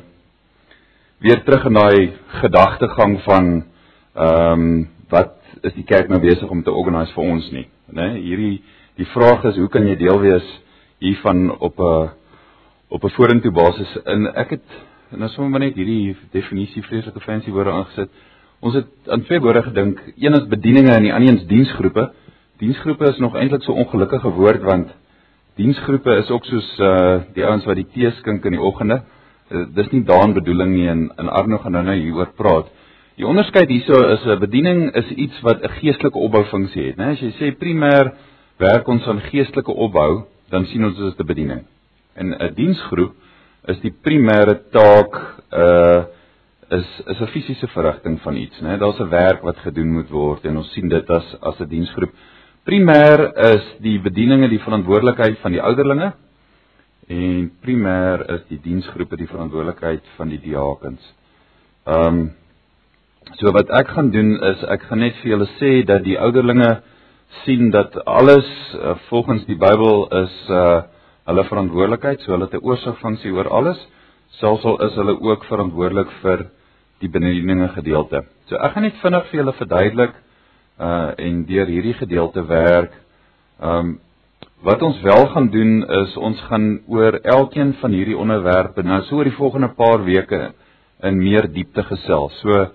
[1.23, 2.01] weer terug in daai
[2.41, 4.73] gedagtegang van ehm um,
[5.15, 8.09] wat is die kerk nou besig om te organise vir ons nie, né?
[8.19, 8.57] Hierdie
[8.99, 10.49] die vraag is hoe kan jy deel wees
[10.99, 12.09] hiervan op 'n
[12.89, 14.67] op 'n vorentoe basis in ek het
[15.15, 18.11] nou sommer net hierdie definisie vreeslike fancy woorde aangesit.
[18.59, 22.09] Ons het aan twee woorde gedink, een is bedieninge en die ander is diensgroepe.
[22.59, 24.89] Diensgroepe is nog eintlik so ongelukkige woord want
[25.55, 29.01] diensgroepe is ook soos uh die ouens wat die tee skink in die oggende.
[29.49, 32.67] Uh, dis nie daan bedoeling nie en in Arno gaan nou nou hieroor praat.
[33.15, 37.11] Die onderskeid hierso is 'n bediening is iets wat 'n geestelike opboufunksie het, né?
[37.11, 38.11] As jy sê primêr
[38.57, 41.63] werk ons aan geestelike opbou, dan sien ons dit as 'n bediening.
[42.15, 43.13] En 'n diensgroep
[43.67, 45.13] is die primêre taak
[45.51, 46.18] uh
[46.71, 48.77] is is 'n fisiese verrigting van iets, né?
[48.77, 52.13] Daar's 'n werk wat gedoen moet word en ons sien dit as as 'n diensgroep.
[52.63, 56.13] Primêr is die bedieninge die verantwoordelikheid van die ouderlinge
[57.07, 61.01] en primêr is die diensgroepe die verantwoordelikheid van die diakens.
[61.85, 62.31] Ehm um,
[63.37, 66.81] so wat ek gaan doen is ek gaan net vir julle sê dat die ouderlinge
[67.45, 70.81] sien dat alles uh, volgens die Bybel is uh
[71.29, 73.77] hulle verantwoordelikheid, so hulle het 'n oorsigfunksie oor alles,
[74.41, 76.49] selfs al is hulle ook verantwoordelik vir
[76.99, 78.23] die bedieninge gedeelte.
[78.49, 80.15] So ek gaan net vinnig vir julle verduidelik
[80.79, 82.93] uh en deur hierdie gedeelte werk.
[83.59, 83.99] Um
[84.63, 89.19] wat ons wel gaan doen is ons gaan oor elkeen van hierdie onderwerpe nou so
[89.19, 90.51] oor die volgende paar weke
[91.03, 92.35] in meer diepte gesels.
[92.43, 92.67] So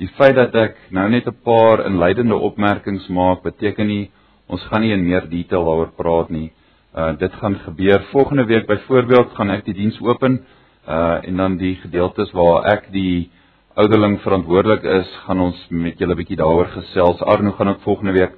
[0.00, 4.10] die feit dat ek nou net 'n paar inleidende opmerkings maak beteken nie
[4.48, 6.52] ons gaan nie in meer detail daaroor praat nie.
[6.94, 10.44] Uh dit gaan gebeur volgende week byvoorbeeld gaan ek die diens open
[10.88, 13.30] uh en dan die gedeeltes waar ek die
[13.76, 17.20] ouderling verantwoordelik is, gaan ons met julle 'n bietjie daaroor gesels.
[17.20, 18.32] Arno gaan ook volgende week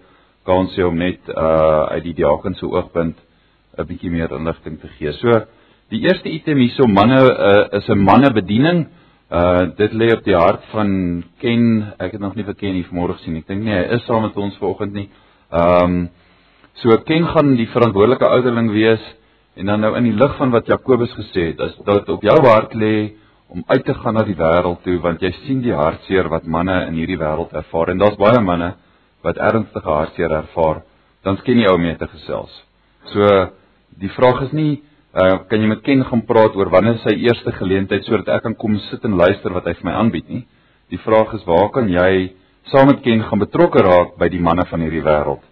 [0.44, 3.16] kans hê om net uh uit die diaken se oogpunt
[3.78, 5.12] 'n bietjie meer inligting te gee.
[5.12, 5.46] So,
[5.90, 8.86] die eerste item hierso manne uh, is 'n mannebediening.
[9.30, 11.94] Uh dit lê op die hart van Ken.
[11.98, 13.36] Ek het nog nie vir Ken hier vanmôre gesien.
[13.36, 15.08] Ek dink nie hy is saam met ons vanoggend nie.
[15.52, 16.10] Um
[16.74, 19.14] so Ken gaan die verantwoordelike ouderling wees
[19.54, 22.38] en dan nou in die lig van wat Jakobus gesê het, as dit op jou
[22.46, 23.12] hart lê
[23.48, 26.76] om uit te gaan na die wêreld toe want jy sien die hartseer wat manne
[26.88, 28.74] in hierdie wêreld ervaar en daar's baie manne
[29.24, 30.82] wat ernstige hartseer ervaar
[31.24, 32.52] dan skien jy ou mee te gesels.
[33.12, 33.24] So
[33.98, 34.70] die vraag is nie
[35.14, 38.56] uh, kan jy met Ken gaan praat oor wanneer sy eerste geleentheid sodat ek kan
[38.58, 40.44] kom sit en luister wat hy vir my aanbied nie.
[40.92, 42.34] Die vraag is waar kan jy
[42.72, 45.44] saam met Ken gaan betrokke raak by die manne van hierdie wêreld?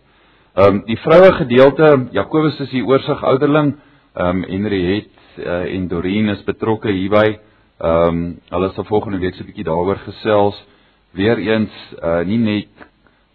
[0.57, 3.74] Ehm um, die vroue gedeelte Jakobus is die oorsig ouderling,
[4.16, 7.38] ehm um, Henry het uh, en Doreen is betrokke hierby.
[7.79, 10.57] Ehm um, hulle sal volgende week so 'n bietjie daaroor gesels.
[11.12, 12.87] Weereens uh nie net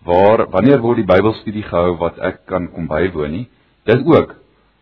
[0.04, 3.48] waar wanneer word die Bybelstudie gehou wat ek kan kom bywoon nie.
[3.86, 4.36] Dit ook.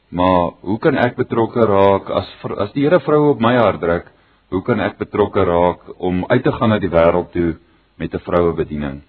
[0.10, 4.07] Maar hoe kan ek betrokke raak as as die Here vroue op my hart druk?
[4.49, 7.57] Hoe kan ek betrokke raak om uit te gaan na die wêreld toe
[7.97, 9.01] met 'n vroue bediening?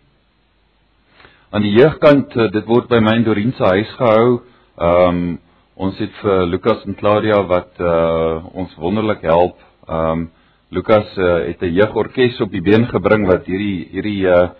[1.50, 4.42] Aan die jeugkant, eh, dit word by my in Dorien se huis gehou.
[4.78, 5.38] Ehm um,
[5.76, 9.56] ons het vir Lukas en Claudia wat uh ons wonderlik help.
[9.88, 10.30] Ehm um,
[10.70, 14.50] Lukas uh, het 'n jeugorkes op die been gebring wat hierdie hierdie uh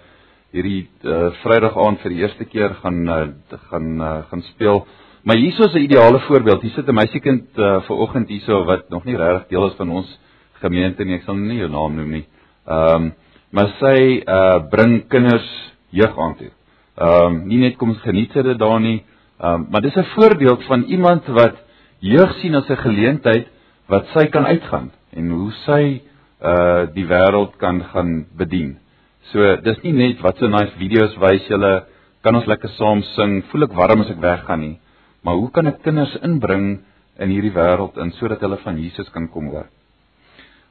[0.50, 3.28] hierdie uh, Vrydag aand vir die eerste keer gaan uh,
[3.70, 4.86] gaan uh, gaan speel.
[5.22, 6.62] Maar hierso is 'n ideale voorbeeld.
[6.62, 9.90] Hier sit 'n meisiekind uh, ver oggend hierso wat nog nie regtig deel is van
[9.90, 10.18] ons
[10.52, 11.14] gemeente nie.
[11.14, 12.26] Ek sal nie jou naam noem nie.
[12.66, 13.14] Ehm um,
[13.50, 16.50] maar sy uh bring kinders jeug aan toe.
[16.98, 19.04] Ehm um, nie net kom geniet sy dit daar nie,
[19.38, 21.54] ehm um, maar dis 'n voorbeeld van iemand wat
[22.00, 23.46] jeug sien as 'n geleentheid
[23.86, 25.82] wat sy kan uitgaan en hoe sy
[26.40, 28.78] uh die wêreld kan gaan bedien.
[29.32, 31.72] So dis nie net wat so nice video's wys julle
[32.24, 34.76] kan ons lekker saam sing, voel ek warm as ek weggaan nie.
[35.24, 36.80] Maar hoe kan ek kinders inbring
[37.20, 39.68] in hierdie wêreld in sodat hulle van Jesus kan kom hoor?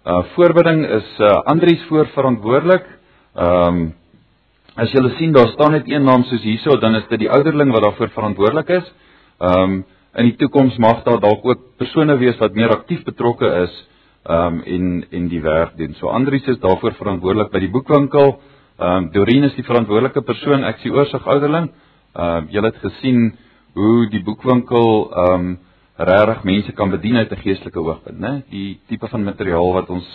[0.05, 2.85] Uh voorbereiding is uh Andries voorverantwoordelik.
[3.35, 3.87] Ehm um,
[4.79, 7.71] as julle sien daar staan net een naam soos hierso, dan is dit die ouderling
[7.73, 8.91] wat daarvoor verantwoordelik is.
[9.39, 9.79] Ehm um,
[10.17, 13.75] in die toekoms mag daar dalk ook persone wees wat meer aktief betrokke is
[14.29, 15.95] ehm um, en en die werk doen.
[15.97, 18.35] So Andries is daarvoor verantwoordelik by die boekwinkel.
[18.77, 21.71] Ehm um, Dorien is die verantwoordelike persoon, ek sien oorsig ouderling.
[22.13, 23.31] Ehm uh, julle het gesien
[23.73, 25.57] hoe die boekwinkel ehm um,
[25.97, 28.43] regtig mense kan bedien uit 'n geestelike oogpunt, né?
[28.49, 30.07] Die tipe van materiaal wat ons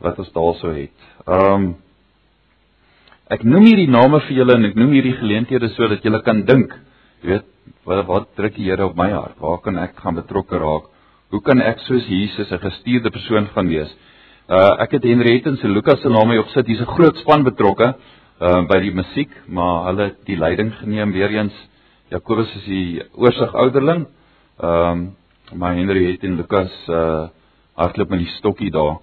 [0.00, 0.98] wat ons daarso het.
[1.26, 1.74] Ehm um,
[3.32, 6.74] Ek noem hierdie name vir julle en ek noem hierdie geleenthede sodat julle kan dink,
[7.22, 7.46] jy weet,
[7.88, 9.38] wat wat druk die Here op my hart?
[9.40, 10.90] Waar kan ek gaan betrokke raak?
[11.34, 13.90] Hoe kan ek soos Jesus 'n gestuurde persoon gaan wees?
[14.48, 16.66] Uh ek het Henriette en se Lukas se name opgesit.
[16.66, 17.94] Hier's 'n groot span betrokke
[18.40, 21.54] uh by die musiek, maar hulle het die leiding geneem weer eens.
[22.10, 24.06] Jakobus is die oorsig ouderling.
[24.62, 25.16] Ehm um,
[25.58, 27.26] maar Henriette en Lukas uh
[27.74, 28.98] hardloop met die stokkie daar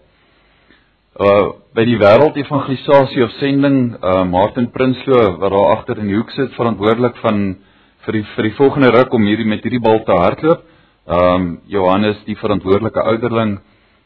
[1.19, 6.32] uh by die wêreldevangelisasie of sending uh Martin Prinsloo wat daar agter in die hoek
[6.32, 7.57] sit verantwoordelik van
[8.05, 10.70] vir die vir die volgende ruk om hierdie met hierdie bal te hardloop.
[11.08, 13.60] Um Johannes die verantwoordelike ouderling.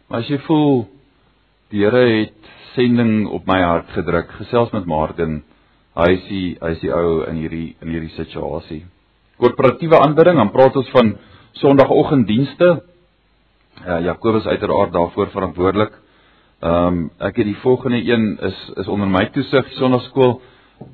[0.08, 0.86] Maar as jy voel
[1.74, 5.42] die Here het sending op my hart gedruk, gesels met Martin.
[5.96, 8.84] Hy is die hy is die ou in hierdie in hierdie situasie.
[9.40, 11.16] Korporatiewe aanbidding, dan praat ons van
[11.60, 12.70] Sondagoggenddienste.
[13.86, 15.94] Ja, Jakobus uiteraard daarvoor verantwoordelik.
[16.64, 20.40] Ehm um, ek het die volgende een is is onder my toesig sonnaskool.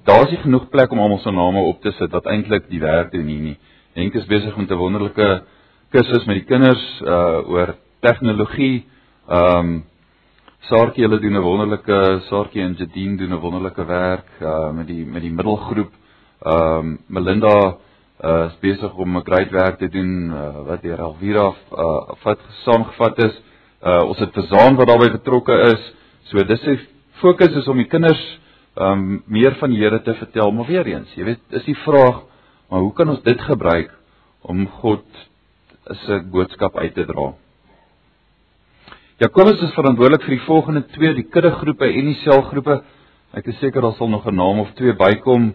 [0.06, 3.12] Daar's nie genoeg plek om almal se name op te sit wat eintlik die werk
[3.12, 3.58] doen hier nie.
[3.94, 5.44] Henk is besig met 'n wonderlike
[5.92, 7.76] kursus met die kinders uh oor
[8.06, 8.86] tegnologie.
[9.28, 9.80] Ehm um,
[10.70, 15.06] Saartjie hulle doen 'n wonderlike Saartjie en Jadine doen 'n wonderlike werk uh met die
[15.06, 15.92] met die middelgroep.
[16.46, 17.78] Ehm um, Melinda
[18.24, 22.40] uh is besig om 'n groot werk te doen uh, wat deur Alvira uh wat
[22.64, 23.42] saamgevat is.
[23.84, 25.94] Uh ons het Versaan wat daarbey betrokke is.
[26.24, 26.80] So dis sy
[27.22, 28.40] fokus is om die kinders
[28.76, 32.24] um meer van die Here te vertel, maar weer eens, jy weet, is die vraag,
[32.70, 33.92] maar hoe kan ons dit gebruik
[34.42, 35.04] om God
[35.86, 37.34] se boodskap uit te dra?
[39.22, 42.82] Jakobus is verantwoordelik vir die volgende twee, die kuddegroepe en die selgroepe.
[43.38, 45.54] Ek is seker daar sal nog 'n naam of twee bykom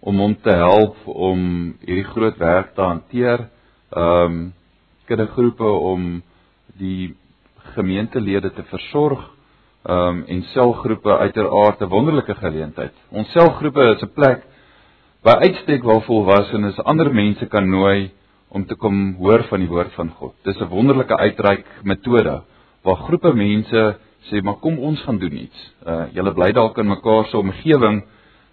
[0.00, 3.48] om hom te help om hierdie groot werk te hanteer.
[3.90, 4.52] Um
[5.06, 6.22] kuddegroepe om
[6.78, 7.14] die
[7.74, 9.22] gemeentelede te versorg
[9.88, 12.92] um, en selgroepe uiteraard 'n wonderlike geleentheid.
[13.10, 14.42] Ons selgroepe is 'n plek
[15.22, 18.10] waar uitstek waar volwassenes ander mense kan nooi
[18.48, 20.34] om te kom hoor van die woord van God.
[20.44, 22.42] Dis 'n wonderlike uitreik metode
[22.82, 23.98] waar groepe mense
[24.30, 25.74] sê maar kom ons gaan doen iets.
[25.86, 28.02] Uh julle bly dalk in mekaar se omgewing.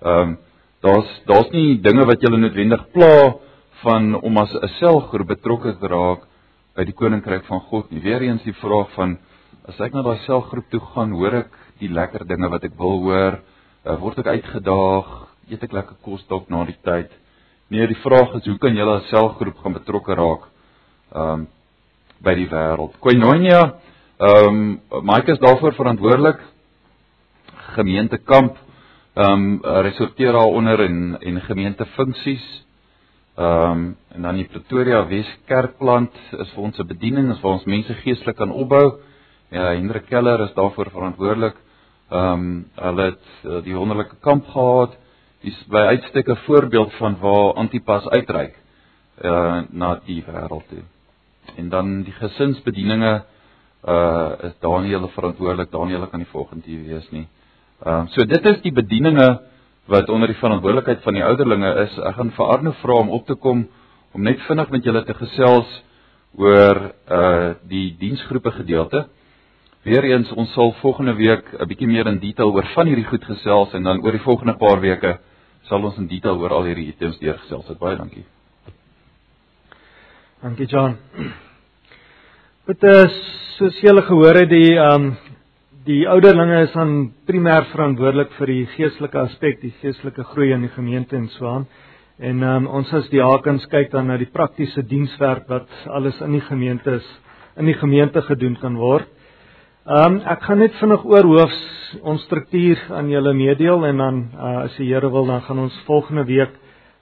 [0.01, 0.37] Ehm um,
[0.81, 3.35] daar's daar's nie dinge wat julle noodwendig pla
[3.83, 6.21] van om as 'n selgroep betrokke te raak
[6.75, 8.01] by die koninkryk van God nie.
[8.01, 9.17] Weereens die vraag van
[9.67, 12.99] as ek na daai selgroep toe gaan, hoor ek die lekker dinge wat ek wil
[13.05, 13.39] hoor,
[13.85, 15.07] uh, word ek uitgedaag,
[15.49, 17.11] eet ek lekker kos dalk na die tyd.
[17.73, 20.43] Nee, die vraag is hoe kan julle as selgroep gaan betrokke raak
[21.17, 21.47] um
[22.23, 22.93] by die wêreld.
[23.01, 23.61] Koinonia,
[24.21, 24.59] um
[25.01, 26.43] Mike is daarvoor verantwoordelik.
[27.73, 28.59] Gemeentekamp
[29.25, 29.47] um
[29.87, 32.45] resorteer daaronder en en gemeentefunksies.
[33.41, 36.13] Ehm um, en dan die Pretoria Wes Kerkplant
[36.45, 38.99] is vir ons 'n bediening, is waar ons mense geestelik kan opbou.
[39.49, 41.55] Ja, Hendrik Keller is daarvoor verantwoordelik.
[42.11, 44.93] Ehm um, hulle het uh, die wonderlike kamp gehad.
[45.43, 48.55] Dis by uitstek 'n voorbeeld van waar Antipas uitreik
[49.21, 50.83] uh na die wêreld toe.
[51.55, 53.23] En dan die gesinsbedieninge
[53.87, 55.71] uh is Daniel verantwoordelik.
[55.71, 57.27] Daniel kan nie volgende hier wees nie.
[57.83, 59.41] Ehm um, so dit is die bedieninge
[59.85, 61.97] wat onder die verantwoordelikheid van die ouderlinge is.
[61.97, 63.67] Ek gaan vir Arno vra om op te kom
[64.11, 65.83] om net vinnig met julle te gesels
[66.37, 69.07] oor uh die diensgroepe gedeelte.
[69.83, 73.73] Weereens ons sal volgende week 'n bietjie meer in detail oor van hierdie goed gesels
[73.73, 75.19] en dan oor die volgende paar weke
[75.69, 77.67] sal ons in detail oor al hierdie items deurgesels.
[77.71, 77.79] Het.
[77.79, 78.25] Baie dankie.
[80.43, 80.97] Dankie John.
[82.67, 83.15] Dit is
[83.57, 85.13] soos julle gehoor het die um
[85.83, 90.71] die ouderlinge is aan primêr verantwoordelik vir die geestelike aspek, die geestelike groei in die
[90.71, 91.65] gemeente en so aan.
[92.23, 96.37] En um, ons as die hakens kyk dan na die praktiese dienswerk wat alles in
[96.37, 97.09] die gemeente is,
[97.59, 99.09] in die gemeente gedoen kan word.
[99.83, 101.63] Um ek gaan net vinnig oor hoofs
[102.07, 105.79] ons struktuur aan julle meedeel en dan uh, as die Here wil dan gaan ons
[105.83, 106.53] volgende week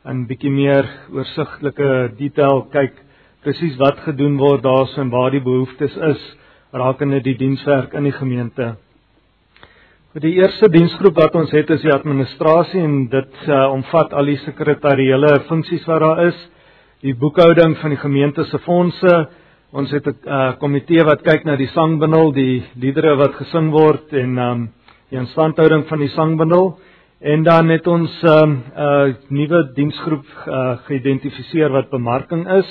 [0.09, 2.95] in bietjie meer oorsigtelike detail kyk
[3.45, 6.23] presies wat gedoen word daarso en waar die behoeftes is
[6.73, 8.71] rakende die dienswerk in die gemeente.
[10.15, 14.25] Vir die eerste diensgroep wat ons het is die administrasie en dit uh, omvat al
[14.25, 16.41] die sekretariële funksies wat daar is,
[17.05, 19.13] die boekhouding van die gemeente se fondse.
[19.71, 24.11] Ons het 'n uh, komitee wat kyk na die sangbundel, die liedere wat gesing word
[24.11, 24.69] en um,
[25.09, 26.77] die instandhouding van die sangbundel.
[27.21, 32.67] En dan het ons 'n um, uh, nuwe diensgroep uh, geïdentifiseer wat bemarking is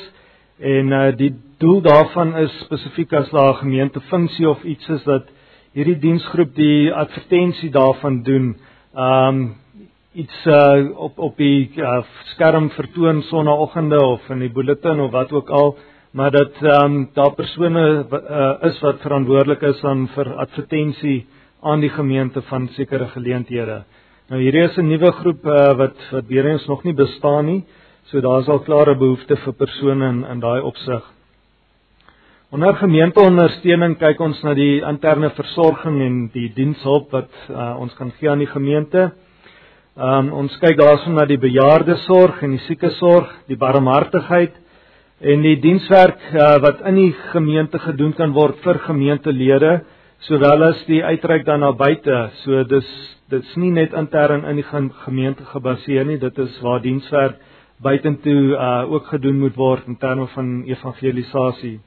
[0.58, 5.24] en uh, die doel daarvan is spesifiek as daar 'n gemeentefunksie of iets is dat
[5.72, 8.56] hierdie diensgroep die advertensie daarvan doen.
[8.94, 9.54] Um
[10.12, 15.32] iets uh, op op die uh, skerm vertoon sonnaoggende of in die bulletin of wat
[15.32, 15.76] ook al,
[16.10, 21.26] maar dat um daar persone uh, is wat verantwoordelik is aan vir advertensie
[21.62, 23.82] aan die gemeente van sekere geleenthede.
[24.30, 27.64] Nou hierdie is 'n nuwe groep uh, wat wat weer eens nog nie bestaan nie.
[28.04, 31.02] So daar's al klare behoefte vir persone in in daai opsig.
[32.50, 38.10] Onder gemeenteondersteuning kyk ons na die interne versorging en die dienshulp wat uh, ons kan
[38.18, 39.12] gee aan die gemeente.
[39.96, 44.54] Um, ons kyk daarson na die bejaardesorg en die siekesorg, die barmhartigheid
[45.20, 49.72] en die dienswerk uh, wat in die gemeente gedoen kan word vir gemeentelede
[50.24, 52.16] sowel as die uitreik dan na buite.
[52.44, 52.88] So dis
[53.30, 54.66] dit's nie net intern in die
[55.04, 57.36] gemeente gebaseer nie, dit is waar dienswerk
[57.80, 61.78] buitentoe uh, ook gedoen moet word in terme van evangelisasie.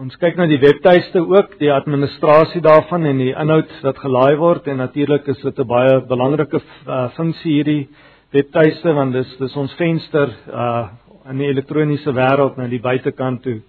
[0.00, 4.70] Ons kyk na die webtuiste ook, die administrasie daarvan en die inhoud wat gelaai word
[4.72, 7.88] en natuurlik is dit 'n baie belangrike uh, funksie hierdie
[8.32, 10.88] webtuiste want dis dis ons venster uh
[11.28, 13.60] in die elektroniese wêreld na die buitekant toe.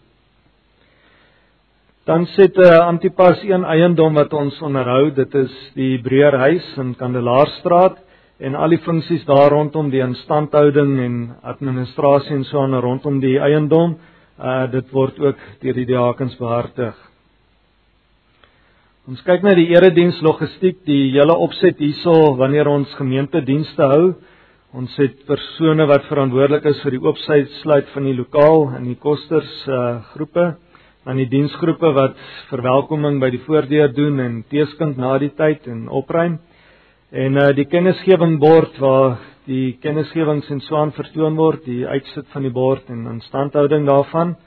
[2.05, 6.95] Dan sit 'n uh, Antipas een eiendom wat ons onderhou, dit is die Breërhuis in
[6.95, 7.97] Kandelaarstraat
[8.39, 13.37] en al die funksies daar rondom die instandhouding en administrasie en so aan rondom die
[13.39, 13.97] eiendom
[14.39, 16.95] uh dit word ook deur die diakens behartig.
[19.07, 24.13] Ons kyk na die erediens logistiek, die hele opset hierso wanneer ons gemeentedienste hou.
[24.71, 29.49] Ons het persone wat verantwoordelik is vir die oopsluit van die lokaal en die kosters
[29.67, 30.45] uh groepe,
[31.03, 32.15] dan die diensgroepe wat
[32.47, 36.39] verwelkoming by die voordeur doen en teeskink na die tyd en opruim.
[37.11, 42.47] En uh die kennisgewing bord waar die kennisgewings en swaan vertoon word, die uitsit van
[42.47, 44.37] die bord en instandhouding daarvan.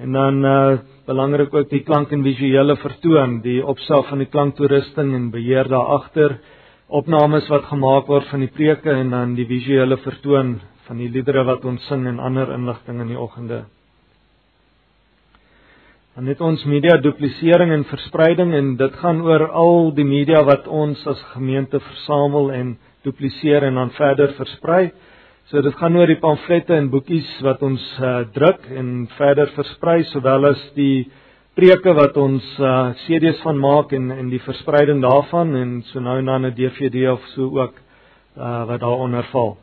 [0.00, 5.12] En dan uh belangrik ook die klank en visuele vertoon, die opstel van die klanktoerusting
[5.20, 6.40] en beheer daar agter,
[6.86, 11.42] opnames wat gemaak word van die preke en dan die visuele vertoon van die liedere
[11.46, 13.64] wat ons sing en ander inligting in die oggende.
[16.16, 20.68] Dan het ons media duplisering en verspreiding en dit gaan oor al die media wat
[20.70, 24.92] ons as gemeente versamel en dupliseer en dan verder versprei.
[25.50, 30.04] So dit gaan oor die pamflette en boekies wat ons uh, druk en verder versprei
[30.14, 31.08] sowel as die
[31.56, 36.18] preke wat ons uh, CD's van maak en en die verspreiding daarvan en so nou
[36.18, 37.74] en dan 'n DVD of so ook
[38.36, 39.56] uh, wat daaronder val.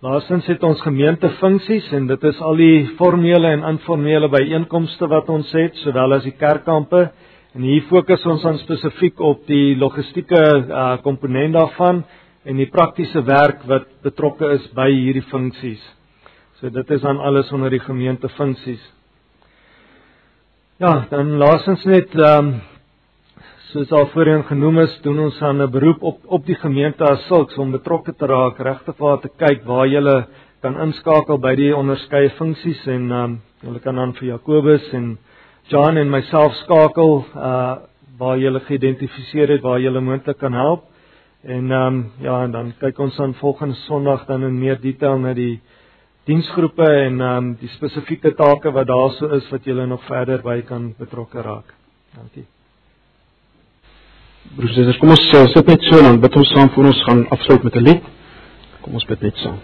[0.00, 5.52] Laastens het ons gemeentefunksies en dit is al die formele en informele byeenkomste wat ons
[5.52, 7.10] het sowel as die kerkkampe
[7.54, 12.00] En hier fokus ons aan spesifiek op die logistieke uh, komponent daarvan
[12.42, 15.84] en die praktiese werk wat betrokke is by hierdie funksies.
[16.58, 18.82] So dit is dan alles onder die gemeente funksies.
[20.76, 22.54] Ja, dan laasens net ehm um,
[23.70, 27.26] soos al voorheen genoem is, doen ons aan 'n beroep op op die gemeente as
[27.26, 30.24] sulks om betrokke te raak, regtig waar te kyk waar jy
[30.60, 33.40] kan inskakel by die onderskeie funksies en ehm um,
[33.74, 35.18] jy kan dan vir Jakobus en
[35.68, 37.76] John en myself skakel uh
[38.18, 40.82] waar jy geïdentifiseer het waar jy moontlik kan help.
[41.44, 45.18] En ehm um, ja, en dan kyk ons dan volgende Sondag dan in meer detail
[45.18, 45.60] na die
[46.24, 50.60] diensgroepe en ehm um, die spesifieke take wat daarso is wat julle nog verder by
[50.62, 51.74] kan betrokke raak.
[52.14, 52.46] Dankie.
[54.56, 57.62] Broers, kom ons uh, sit net so dan bid ons saam voor ons gaan afsluit
[57.62, 58.02] met 'n lied.
[58.80, 59.60] Kom ons bid net saam.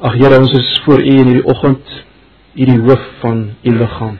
[0.00, 2.06] Ag Here, ons is voor U in hierdie oggend
[2.56, 4.18] U die hoof van u liggaam.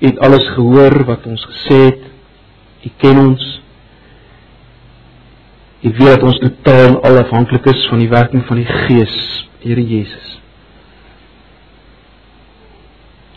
[0.00, 2.00] U het alles gehoor wat ons gesê het.
[2.84, 3.42] U ken ons.
[5.84, 9.18] U weet dat ons totaal al afhanklik is van die werking van die Gees,
[9.64, 10.32] Here Jesus.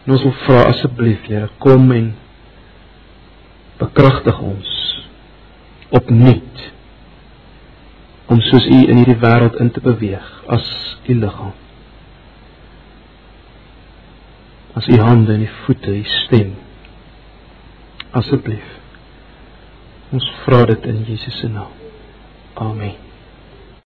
[0.05, 2.09] En ons wil vra asseblief, Here, kom en
[3.77, 4.73] bekragtig ons
[5.89, 6.65] opnuut
[8.27, 10.67] om soos U in hierdie wêreld in te beweeg as
[11.07, 11.55] U liggaam.
[14.77, 16.55] as u hande en u voete, u stem.
[18.11, 18.67] Asseblief.
[20.13, 21.76] Ons vra dit in Jesus se naam.
[22.57, 23.06] Amen.